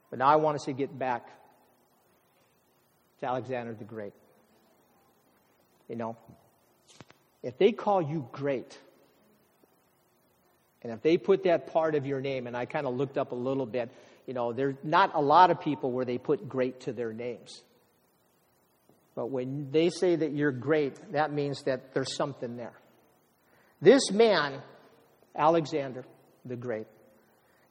[0.10, 1.28] But now I want us to get back
[3.20, 4.14] to Alexander the Great.
[5.88, 6.18] You know,
[7.44, 8.78] if they call you great,
[10.82, 13.32] and if they put that part of your name, and I kind of looked up
[13.32, 13.90] a little bit,
[14.26, 17.64] you know, there's not a lot of people where they put great to their names.
[19.16, 22.74] But when they say that you're great, that means that there's something there.
[23.82, 24.62] This man,
[25.36, 26.06] Alexander
[26.46, 26.88] the Great,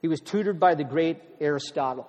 [0.01, 2.09] he was tutored by the great Aristotle.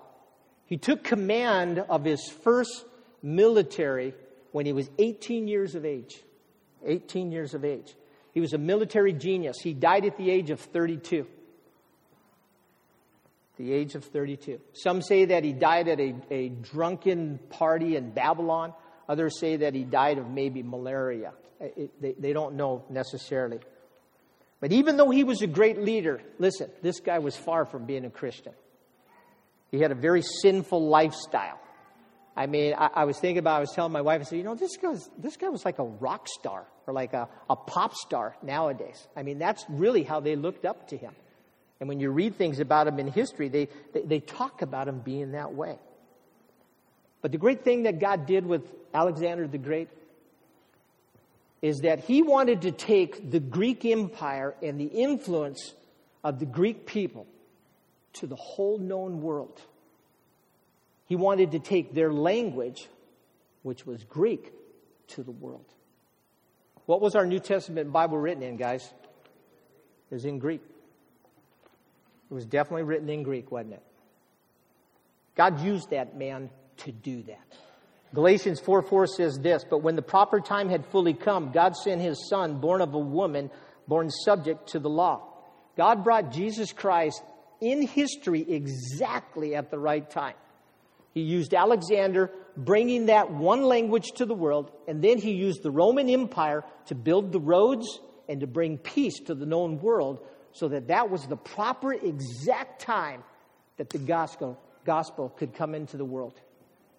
[0.66, 2.86] He took command of his first
[3.22, 4.14] military
[4.58, 6.24] when he was 18 years of age.
[6.84, 7.94] 18 years of age.
[8.34, 9.58] He was a military genius.
[9.62, 11.28] He died at the age of 32.
[13.60, 14.60] The age of 32.
[14.74, 18.74] Some say that he died at a, a drunken party in Babylon.
[19.08, 21.34] Others say that he died of maybe malaria.
[21.60, 23.60] It, they, they don't know necessarily.
[24.60, 28.06] But even though he was a great leader, listen, this guy was far from being
[28.06, 28.54] a Christian.
[29.70, 31.60] He had a very sinful lifestyle.
[32.38, 34.44] I mean, I, I, was thinking about, I was telling my wife, I said, you
[34.44, 37.56] know, this guy was, this guy was like a rock star or like a, a
[37.56, 39.08] pop star nowadays.
[39.16, 41.16] I mean, that's really how they looked up to him.
[41.80, 45.00] And when you read things about him in history, they, they, they talk about him
[45.00, 45.80] being that way.
[47.24, 49.90] But the great thing that God did with Alexander the Great
[51.64, 55.74] is that he wanted to take the Greek Empire and the influence
[56.24, 57.26] of the Greek people
[58.14, 59.60] to the whole known world.
[61.08, 62.88] He wanted to take their language,
[63.64, 64.52] which was Greek,
[65.10, 65.66] to the world.
[66.86, 68.84] What was our New Testament Bible written in, guys?
[70.12, 70.62] It was in Greek.
[72.30, 73.84] It was definitely written in Greek, wasn't it?
[75.36, 77.42] God used that man to do that.
[78.14, 82.02] Galatians 4 4 says this But when the proper time had fully come, God sent
[82.02, 83.50] his son, born of a woman,
[83.88, 85.24] born subject to the law.
[85.78, 87.22] God brought Jesus Christ
[87.62, 90.36] in history exactly at the right time.
[91.18, 95.72] He used Alexander bringing that one language to the world, and then he used the
[95.72, 98.00] Roman Empire to build the roads
[98.30, 102.84] and to bring peace to the known world so that that was the proper exact
[102.84, 103.24] time
[103.78, 106.40] that the gospel, gospel could come into the world.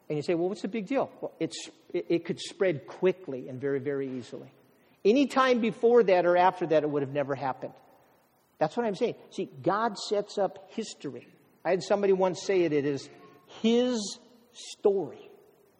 [0.08, 1.12] And you say, well, what's the big deal?
[1.20, 4.50] Well, it's, it, it could spread quickly and very, very easily.
[5.04, 7.74] Any time before that or after that, it would have never happened.
[8.58, 9.14] That's what I'm saying.
[9.30, 11.28] See, God sets up history.
[11.64, 13.08] I had somebody once say it, it is
[13.62, 14.18] His
[14.52, 15.30] story.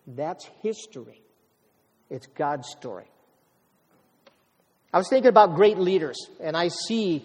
[0.07, 1.22] That's history.
[2.11, 3.07] It's God's story.
[4.92, 7.24] I was thinking about great leaders, and I see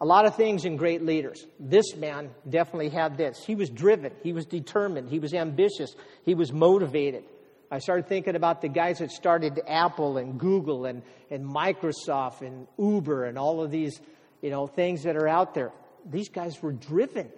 [0.00, 1.46] a lot of things in great leaders.
[1.60, 3.44] This man definitely had this.
[3.44, 7.24] He was driven, he was determined, he was ambitious, he was motivated.
[7.70, 12.66] I started thinking about the guys that started Apple and Google and, and Microsoft and
[12.78, 14.00] Uber and all of these
[14.42, 15.72] you know, things that are out there.
[16.04, 17.30] These guys were driven.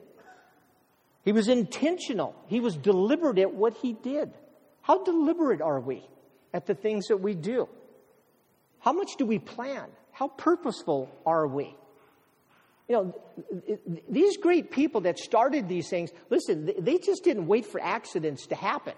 [1.26, 2.36] He was intentional.
[2.46, 4.30] He was deliberate at what he did.
[4.80, 6.08] How deliberate are we
[6.54, 7.68] at the things that we do?
[8.78, 9.86] How much do we plan?
[10.12, 11.74] How purposeful are we?
[12.88, 13.14] You know,
[14.08, 18.54] these great people that started these things, listen, they just didn't wait for accidents to
[18.54, 18.94] happen.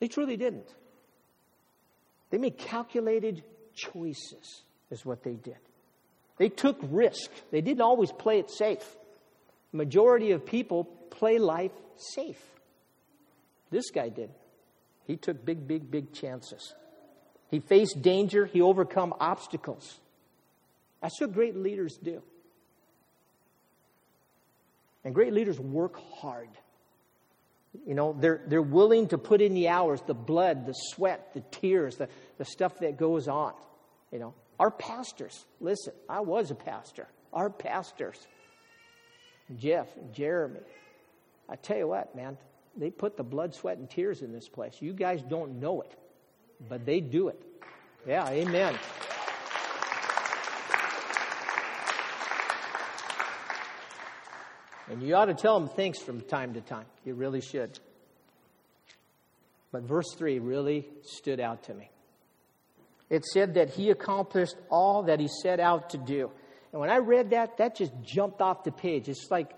[0.00, 0.74] They truly didn't.
[2.30, 5.58] They made calculated choices, is what they did.
[6.38, 7.30] They took risk.
[7.52, 8.96] They didn't always play it safe.
[9.72, 12.40] Majority of people play life safe.
[13.70, 14.30] This guy did.
[15.06, 16.74] He took big, big, big chances.
[17.50, 20.00] He faced danger, he overcome obstacles.
[21.00, 22.22] That's what great leaders do.
[25.04, 26.50] And great leaders work hard.
[27.86, 31.40] You know, they're, they're willing to put in the hours, the blood, the sweat, the
[31.50, 33.52] tears, the, the stuff that goes on.
[34.12, 37.06] You know, our pastors, listen, I was a pastor.
[37.32, 38.18] Our pastors,
[39.56, 40.60] Jeff and Jeremy,
[41.48, 42.36] I tell you what, man,
[42.76, 44.76] they put the blood, sweat, and tears in this place.
[44.80, 45.94] You guys don't know it,
[46.68, 47.42] but they do it.
[48.06, 48.78] Yeah, amen.
[54.90, 56.86] And you ought to tell them thanks from time to time.
[57.04, 57.78] You really should.
[59.70, 61.90] But verse 3 really stood out to me.
[63.10, 66.30] It said that he accomplished all that he set out to do.
[66.72, 69.08] And when I read that, that just jumped off the page.
[69.08, 69.50] It's like,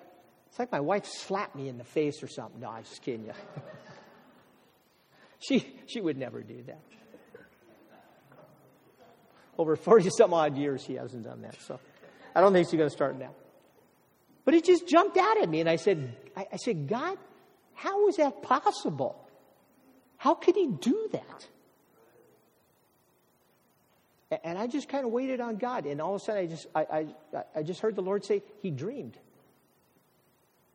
[0.49, 2.61] it's like my wife slapped me in the face or something.
[2.61, 3.33] No, I'm just kidding you.
[5.41, 6.81] she, she would never do that.
[9.59, 11.61] Over 40 some odd years, she hasn't done that.
[11.61, 11.79] So
[12.35, 13.33] I don't think she's going to start now.
[14.45, 17.19] But it just jumped out at me, and I said, I, I said, God,
[17.75, 19.23] how is that possible?
[20.17, 21.47] How could he do that?
[24.45, 26.67] And I just kind of waited on God, and all of a sudden I just
[26.75, 27.07] I, I,
[27.57, 29.19] I just heard the Lord say, He dreamed.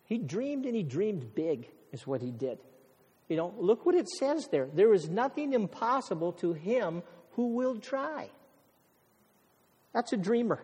[0.05, 2.59] He dreamed and he dreamed big, is what he did.
[3.27, 4.67] You know, look what it says there.
[4.71, 8.29] There is nothing impossible to him who will try.
[9.93, 10.61] That's a dreamer.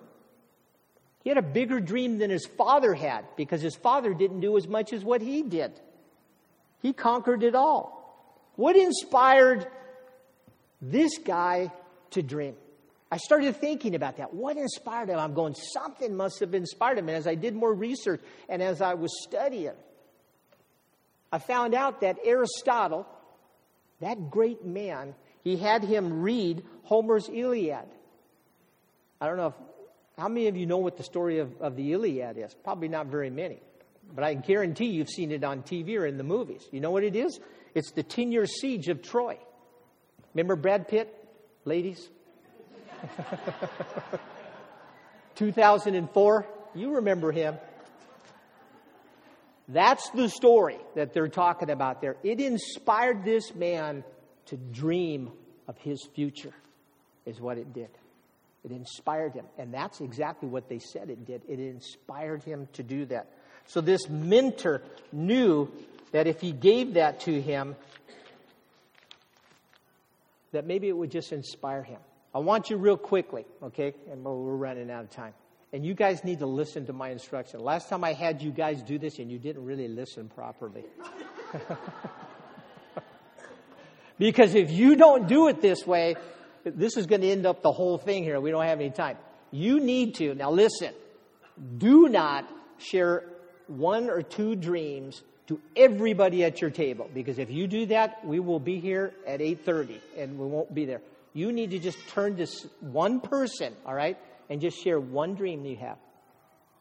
[1.23, 4.67] He had a bigger dream than his father had because his father didn't do as
[4.67, 5.71] much as what he did.
[6.81, 7.97] He conquered it all.
[8.55, 9.67] What inspired
[10.81, 11.71] this guy
[12.11, 12.55] to dream?
[13.11, 14.33] I started thinking about that.
[14.33, 15.19] What inspired him?
[15.19, 17.09] I'm going, something must have inspired him.
[17.09, 19.73] And as I did more research and as I was studying,
[21.31, 23.05] I found out that Aristotle,
[23.99, 27.85] that great man, he had him read Homer's Iliad.
[29.19, 29.53] I don't know if
[30.17, 32.53] how many of you know what the story of, of the Iliad is?
[32.63, 33.59] Probably not very many.
[34.13, 36.67] But I guarantee you've seen it on TV or in the movies.
[36.71, 37.39] You know what it is?
[37.73, 39.37] It's the 10 year siege of Troy.
[40.33, 41.13] Remember Brad Pitt,
[41.65, 42.09] ladies?
[45.35, 46.47] 2004?
[46.75, 47.55] You remember him.
[49.67, 52.17] That's the story that they're talking about there.
[52.23, 54.03] It inspired this man
[54.47, 55.31] to dream
[55.67, 56.53] of his future,
[57.25, 57.89] is what it did.
[58.63, 59.45] It inspired him.
[59.57, 61.41] And that's exactly what they said it did.
[61.47, 63.27] It inspired him to do that.
[63.65, 65.71] So this mentor knew
[66.11, 67.75] that if he gave that to him,
[70.51, 71.99] that maybe it would just inspire him.
[72.33, 73.93] I want you real quickly, okay?
[74.09, 75.33] And we're running out of time.
[75.73, 77.59] And you guys need to listen to my instruction.
[77.61, 80.83] Last time I had you guys do this, and you didn't really listen properly.
[84.19, 86.15] because if you don't do it this way,
[86.63, 88.39] this is going to end up the whole thing here.
[88.39, 89.17] We don't have any time.
[89.51, 90.93] You need to, now listen,
[91.77, 93.23] do not share
[93.67, 98.39] one or two dreams to everybody at your table because if you do that, we
[98.39, 101.01] will be here at 8:30 and we won't be there.
[101.33, 102.47] You need to just turn to
[102.81, 104.17] one person, all right,
[104.49, 105.97] and just share one dream that you have.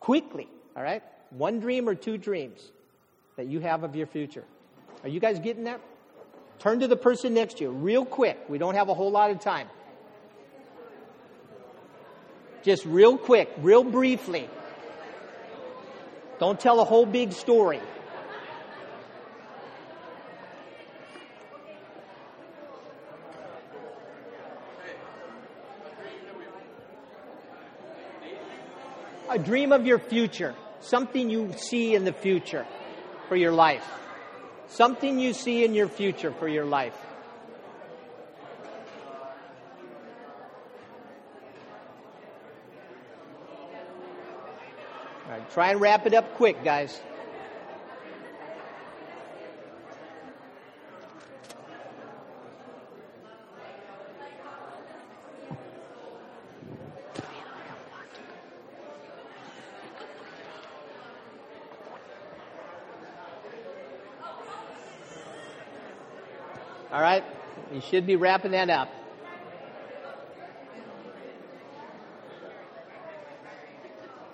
[0.01, 1.03] Quickly, all right?
[1.31, 2.61] One dream or two dreams
[3.37, 4.45] that you have of your future.
[5.03, 5.81] Are you guys getting that?
[6.59, 8.39] Turn to the person next to you real quick.
[8.49, 9.69] We don't have a whole lot of time.
[12.63, 14.49] Just real quick, real briefly.
[16.39, 17.81] Don't tell a whole big story.
[29.31, 32.67] a dream of your future, something you see in the future
[33.29, 33.89] for your life,
[34.67, 36.97] something you see in your future for your life.
[45.27, 47.01] All right, try and wrap it up quick, guys.
[67.91, 68.89] Should be wrapping that up.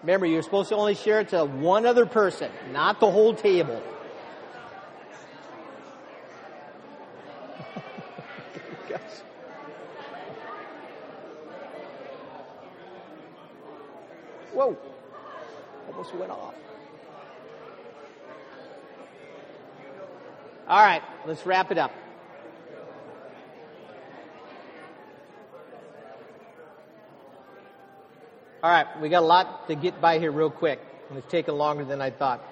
[0.02, 3.82] Remember, you're supposed to only share it to one other person, not the whole table.
[14.52, 14.76] Whoa.
[15.88, 16.54] Almost went off.
[20.68, 21.92] All right, let's wrap it up.
[28.66, 30.80] All right, we got a lot to get by here real quick.
[31.14, 32.44] It's taking longer than I thought.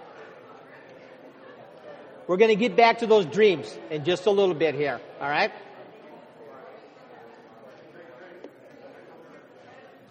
[2.28, 5.28] We're going to get back to those dreams in just a little bit here, all
[5.28, 5.50] right?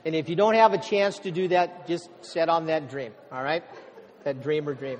[0.04, 3.14] And if you don't have a chance to do that, just set on that dream,
[3.32, 3.64] all right?
[4.26, 5.00] That dream or dream.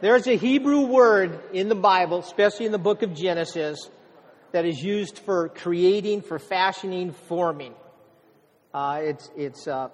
[0.00, 3.88] There's a Hebrew word in the Bible, especially in the book of Genesis,
[4.50, 7.74] that is used for creating, for fashioning, forming.
[8.72, 9.88] Uh, it's it's uh,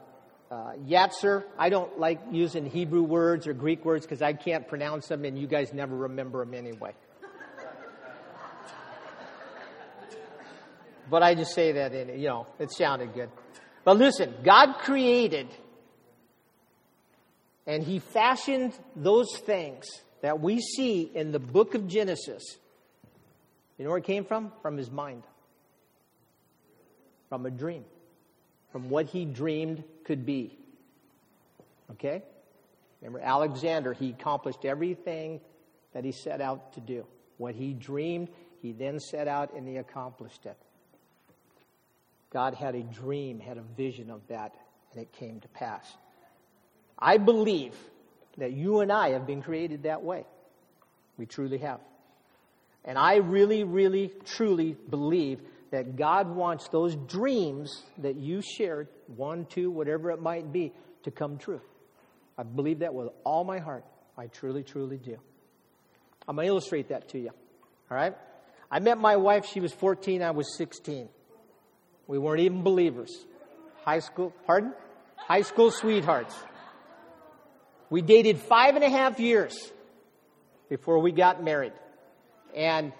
[0.51, 1.45] uh, Yatzer.
[1.59, 5.39] I don't like using Hebrew words or Greek words because I can't pronounce them, and
[5.39, 6.93] you guys never remember them anyway.
[11.09, 13.31] but I just say that in you know it sounded good.
[13.85, 15.47] But listen, God created,
[17.67, 19.87] and He fashioned those things
[20.21, 22.43] that we see in the book of Genesis.
[23.79, 24.51] You know where it came from?
[24.63, 25.23] From His mind,
[27.29, 27.85] from a dream
[28.75, 30.59] from what he dreamed could be.
[31.93, 32.25] Okay?
[33.01, 35.41] Remember, Alexander, he accomplished everything
[35.93, 37.07] that he set out to do.
[37.37, 38.31] What he dreamed,
[38.63, 40.57] he then set out and he accomplished it.
[42.33, 44.57] God had a dream, had a vision of that,
[44.93, 45.87] and it came to pass.
[46.99, 47.77] I believe
[48.39, 50.25] that you and I have been created that way.
[51.17, 51.79] We truly have.
[52.85, 55.39] And I really, really, truly believe
[55.75, 60.73] that God wants those dreams that you shared, one, two, whatever it might be,
[61.03, 61.61] to come true.
[62.39, 63.85] I believe that with all my heart.
[64.17, 65.17] I truly, truly do.
[66.29, 67.31] I'm going to illustrate that to you.
[67.91, 68.15] All right?
[68.71, 71.09] I met my wife, she was 14, I was 16.
[72.07, 73.11] We weren't even believers.
[73.85, 74.75] High school, pardon?
[75.17, 76.37] High school sweethearts.
[77.91, 79.73] We dated five and a half years
[80.69, 81.73] before we got married.
[82.55, 82.93] And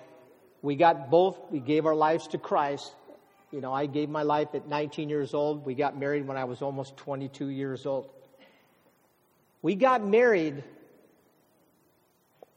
[0.65, 2.91] we got both, we gave our lives to Christ.
[3.53, 5.67] You know, I gave my life at 19 years old.
[5.67, 8.09] We got married when I was almost 22 years old.
[9.61, 10.65] We got married,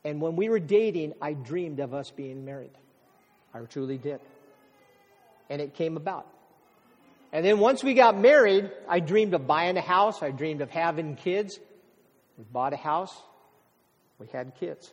[0.05, 2.71] and when we were dating, I dreamed of us being married.
[3.53, 4.21] I truly did.
[5.49, 6.27] And it came about.
[7.33, 10.23] And then once we got married, I dreamed of buying a house.
[10.23, 11.59] I dreamed of having kids.
[12.37, 13.13] We bought a house.
[14.17, 14.89] We had kids.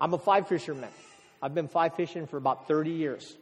[0.00, 0.88] I'm a fly fisherman.
[1.40, 3.36] I've been fly fishing for about 30 years.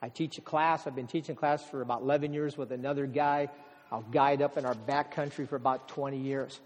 [0.00, 0.86] I teach a class.
[0.86, 3.48] I've been teaching class for about 11 years with another guy.
[3.90, 6.60] I'll guide up in our back country for about 20 years.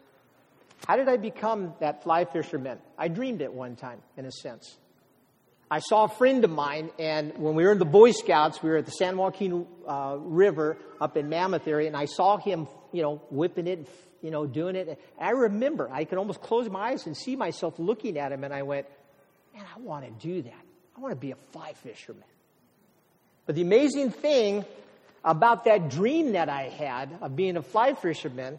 [0.86, 2.78] How did I become that fly fisherman?
[2.98, 4.76] I dreamed it one time, in a sense.
[5.70, 8.68] I saw a friend of mine, and when we were in the Boy Scouts, we
[8.68, 12.68] were at the San Joaquin uh, River up in Mammoth area, and I saw him,
[12.92, 13.88] you know, whipping it,
[14.20, 14.88] you know, doing it.
[14.88, 18.44] And I remember, I could almost close my eyes and see myself looking at him,
[18.44, 18.86] and I went,
[19.54, 20.64] man, I want to do that.
[20.96, 22.24] I want to be a fly fisherman.
[23.46, 24.64] But the amazing thing
[25.24, 28.58] about that dream that I had of being a fly fisherman,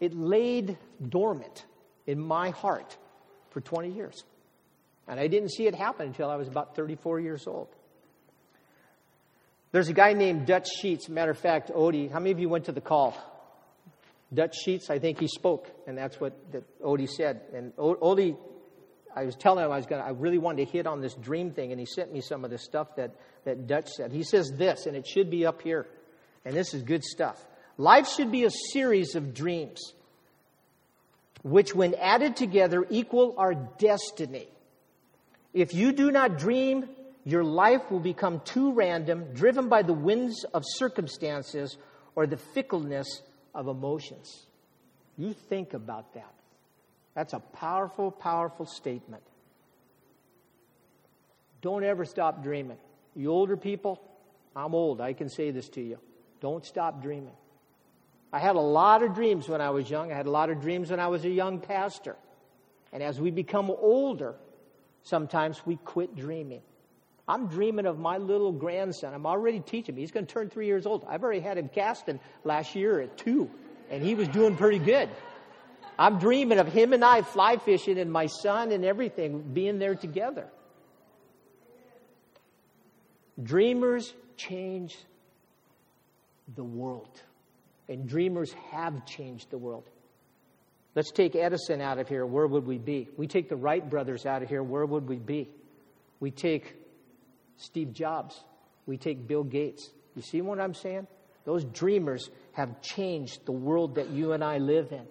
[0.00, 0.76] it laid
[1.06, 1.64] dormant
[2.06, 2.96] in my heart
[3.50, 4.24] for 20 years.
[5.08, 7.68] And I didn't see it happen until I was about 34 years old.
[9.72, 11.08] There's a guy named Dutch Sheets.
[11.08, 13.16] Matter of fact, Odie, how many of you went to the call?
[14.32, 17.42] Dutch Sheets, I think he spoke, and that's what that Odie said.
[17.54, 18.36] And Odie
[19.16, 21.50] I was telling him I was going I really wanted to hit on this dream
[21.50, 23.12] thing, and he sent me some of the stuff that,
[23.44, 24.12] that Dutch said.
[24.12, 25.86] He says this, and it should be up here.
[26.44, 27.42] And this is good stuff.
[27.78, 29.94] Life should be a series of dreams,
[31.42, 34.48] which, when added together, equal our destiny.
[35.54, 36.88] If you do not dream,
[37.24, 41.78] your life will become too random, driven by the winds of circumstances
[42.14, 43.22] or the fickleness
[43.54, 44.46] of emotions.
[45.16, 46.35] You think about that.
[47.16, 49.22] That's a powerful, powerful statement.
[51.62, 52.76] Don't ever stop dreaming.
[53.16, 54.00] You older people,
[54.54, 55.00] I'm old.
[55.00, 55.98] I can say this to you.
[56.42, 57.32] Don't stop dreaming.
[58.34, 60.12] I had a lot of dreams when I was young.
[60.12, 62.16] I had a lot of dreams when I was a young pastor.
[62.92, 64.34] And as we become older,
[65.02, 66.60] sometimes we quit dreaming.
[67.26, 69.14] I'm dreaming of my little grandson.
[69.14, 70.00] I'm already teaching him.
[70.00, 71.06] He's going to turn three years old.
[71.08, 73.50] I've already had him casting last year at two,
[73.90, 75.08] and he was doing pretty good.
[75.98, 79.94] I'm dreaming of him and I fly fishing and my son and everything being there
[79.94, 80.46] together.
[83.42, 84.96] Dreamers change
[86.54, 87.20] the world.
[87.88, 89.84] And dreamers have changed the world.
[90.94, 92.24] Let's take Edison out of here.
[92.26, 93.08] Where would we be?
[93.16, 94.62] We take the Wright brothers out of here.
[94.62, 95.48] Where would we be?
[96.20, 96.74] We take
[97.58, 98.40] Steve Jobs.
[98.86, 99.90] We take Bill Gates.
[100.14, 101.06] You see what I'm saying?
[101.44, 105.06] Those dreamers have changed the world that you and I live in.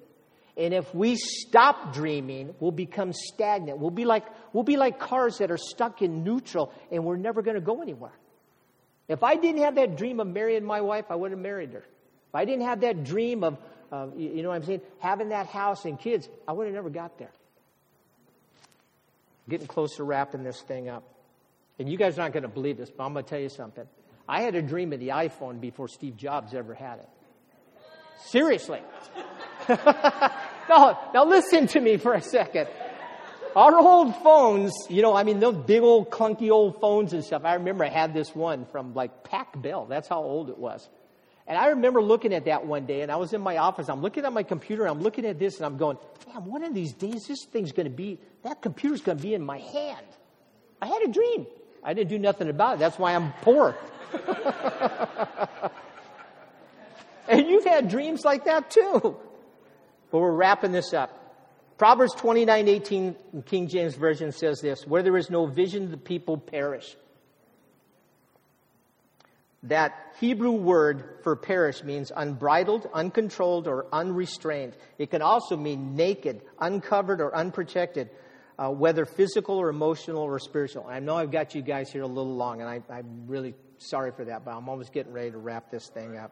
[0.57, 3.79] And if we stop dreaming, we'll become stagnant.
[3.79, 7.41] We'll be like, we'll be like cars that are stuck in neutral and we're never
[7.41, 8.13] going to go anywhere.
[9.07, 11.79] If I didn't have that dream of marrying my wife, I wouldn't have married her.
[11.79, 13.57] If I didn't have that dream of,
[14.17, 17.17] you know what I'm saying, having that house and kids, I would have never got
[17.17, 17.31] there.
[19.47, 21.03] Getting close to wrapping this thing up.
[21.77, 23.85] And you guys aren't going to believe this, but I'm going to tell you something.
[24.27, 27.09] I had a dream of the iPhone before Steve Jobs ever had it.
[28.25, 28.79] Seriously.
[30.69, 32.67] no, now listen to me for a second.
[33.55, 37.43] Our old phones, you know, I mean, those big old clunky old phones and stuff.
[37.45, 39.85] I remember I had this one from like Pac Bell.
[39.85, 40.87] That's how old it was.
[41.47, 43.87] And I remember looking at that one day, and I was in my office.
[43.87, 45.97] I'm looking at my computer, I'm looking at this, and I'm going,
[46.27, 49.35] man, one of these days, this thing's going to be, that computer's going to be
[49.35, 50.05] in my hand.
[50.81, 51.45] I had a dream.
[51.83, 52.79] I didn't do nothing about it.
[52.79, 53.77] That's why I'm poor.
[57.27, 59.15] and you've had dreams like that too.
[60.15, 61.11] But we're wrapping this up.
[61.77, 66.37] Proverbs 29 18 King James Version says this Where there is no vision, the people
[66.37, 66.95] perish.
[69.63, 74.77] That Hebrew word for perish means unbridled, uncontrolled, or unrestrained.
[74.97, 78.09] It can also mean naked, uncovered, or unprotected,
[78.57, 80.87] uh, whether physical or emotional or spiritual.
[80.87, 84.13] I know I've got you guys here a little long, and I, I'm really sorry
[84.13, 86.31] for that, but I'm almost getting ready to wrap this thing up.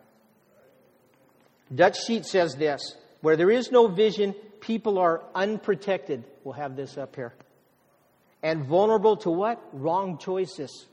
[1.76, 6.26] Dutch Sheet says this where there is no vision, people are unprotected.
[6.44, 7.34] We'll have this up here.
[8.44, 9.64] And vulnerable to what?
[9.72, 10.88] Wrong choices,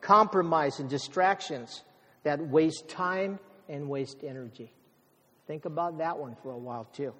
[0.00, 1.82] compromise, and distractions
[2.22, 3.38] that waste time
[3.68, 4.72] and waste energy.
[5.46, 7.12] Think about that one for a while, too.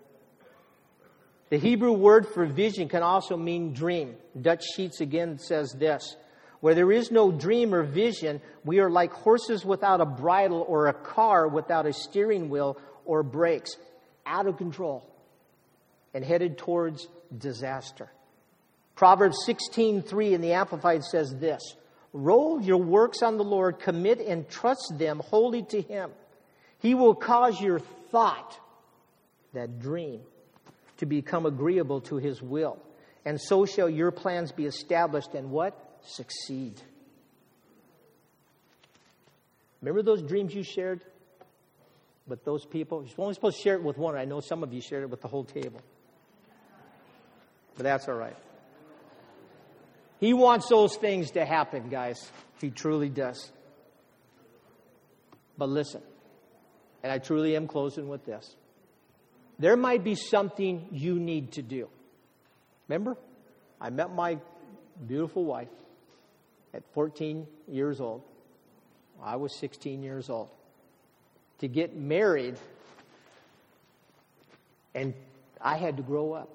[1.50, 4.16] The Hebrew word for vision can also mean dream.
[4.40, 6.16] Dutch Sheets again says this
[6.60, 10.86] Where there is no dream or vision, we are like horses without a bridle or
[10.86, 13.76] a car without a steering wheel or brakes
[14.26, 15.04] out of control
[16.14, 17.06] and headed towards
[17.36, 18.10] disaster.
[18.94, 21.62] Proverbs 16:3 in the Amplified says this:
[22.12, 26.10] Roll your works on the Lord, commit and trust them wholly to him.
[26.80, 28.58] He will cause your thought,
[29.52, 30.20] that dream,
[30.96, 32.78] to become agreeable to his will.
[33.24, 35.78] And so shall your plans be established and what?
[36.02, 36.80] Succeed.
[39.82, 41.02] Remember those dreams you shared?
[42.26, 43.04] With those people.
[43.04, 44.16] You're only supposed to share it with one.
[44.16, 45.80] I know some of you shared it with the whole table.
[47.76, 48.36] But that's all right.
[50.18, 52.30] He wants those things to happen, guys.
[52.60, 53.50] He truly does.
[55.56, 56.02] But listen,
[57.02, 58.54] and I truly am closing with this.
[59.58, 61.88] There might be something you need to do.
[62.88, 63.16] Remember,
[63.80, 64.38] I met my
[65.06, 65.68] beautiful wife
[66.74, 68.22] at 14 years old.
[69.22, 70.48] I was 16 years old
[71.60, 72.56] to get married,
[74.94, 75.14] and
[75.60, 76.48] I had to grow up.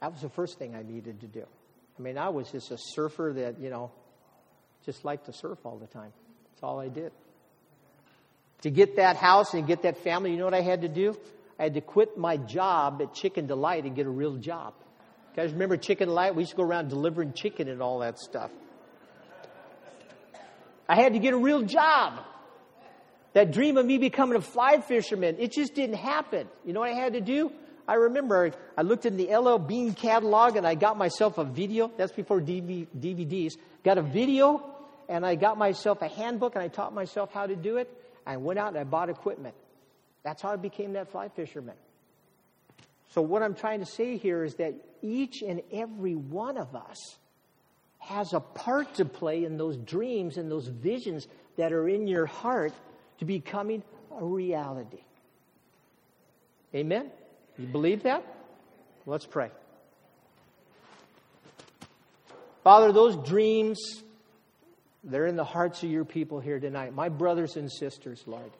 [0.00, 1.44] That was the first thing I needed to do.
[1.98, 3.90] I mean, I was just a surfer that, you know,
[4.84, 6.12] just liked to surf all the time.
[6.52, 7.12] That's all I did.
[8.62, 11.16] To get that house and get that family, you know what I had to do?
[11.58, 14.74] I had to quit my job at Chicken Delight and get a real job.
[15.30, 16.34] You guys remember Chicken Delight?
[16.34, 18.50] We used to go around delivering chicken and all that stuff.
[20.88, 22.20] I had to get a real job.
[23.34, 26.48] That dream of me becoming a fly fisherman, it just didn't happen.
[26.64, 27.52] You know what I had to do?
[27.86, 31.90] I remember I looked in the LL Bean catalog and I got myself a video.
[31.96, 33.54] That's before DVDs.
[33.84, 34.64] Got a video
[35.08, 37.90] and I got myself a handbook and I taught myself how to do it.
[38.26, 39.54] I went out and I bought equipment.
[40.22, 41.74] That's how I became that fly fisherman.
[43.10, 47.18] So, what I'm trying to say here is that each and every one of us
[47.98, 51.26] has a part to play in those dreams and those visions
[51.56, 52.72] that are in your heart
[53.18, 53.82] to becoming
[54.18, 55.02] a reality.
[56.74, 57.10] Amen?
[57.58, 58.24] You believe that?
[59.06, 59.50] Let's pray.
[62.64, 64.02] Father, those dreams,
[65.04, 66.94] they're in the hearts of your people here tonight.
[66.94, 68.50] My brothers and sisters, Lord.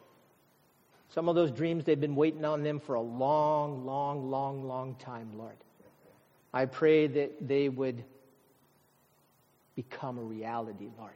[1.14, 4.96] Some of those dreams, they've been waiting on them for a long, long, long, long
[4.96, 5.57] time, Lord.
[6.52, 8.05] I pray that they would
[9.74, 11.12] become a reality, Lord.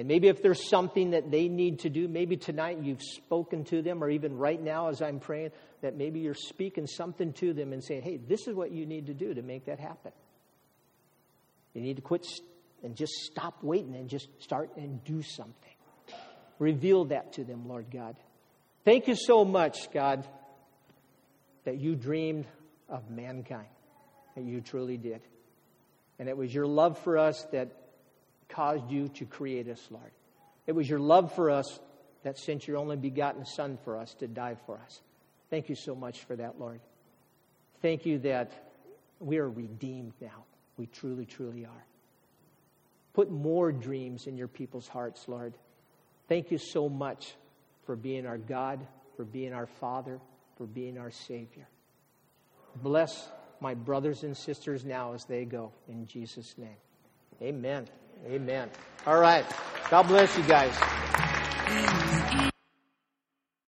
[0.00, 3.82] And maybe if there's something that they need to do, maybe tonight you've spoken to
[3.82, 5.50] them, or even right now as I'm praying,
[5.82, 9.08] that maybe you're speaking something to them and saying, hey, this is what you need
[9.08, 10.12] to do to make that happen.
[11.74, 12.26] You need to quit
[12.82, 15.54] and just stop waiting and just start and do something.
[16.58, 18.16] Reveal that to them, Lord God.
[18.86, 20.26] Thank you so much, God,
[21.64, 22.46] that you dreamed
[22.88, 23.68] of mankind,
[24.34, 25.20] that you truly did.
[26.18, 27.76] And it was your love for us that
[28.50, 30.10] caused you to create us, Lord.
[30.66, 31.80] It was your love for us
[32.22, 35.00] that sent your only begotten Son for us to die for us.
[35.48, 36.80] Thank you so much for that, Lord.
[37.82, 38.52] Thank you that
[39.18, 40.44] we are redeemed now.
[40.76, 41.84] We truly, truly are.
[43.12, 45.54] Put more dreams in your people's hearts, Lord.
[46.28, 47.34] Thank you so much
[47.84, 48.86] for being our God,
[49.16, 50.20] for being our Father,
[50.56, 51.66] for being our Savior.
[52.76, 53.28] Bless
[53.60, 55.72] my brothers and sisters now as they go.
[55.88, 56.76] In Jesus' name.
[57.42, 57.88] Amen.
[58.26, 58.70] Amen.
[59.06, 59.44] All right.
[59.90, 60.74] God bless you guys.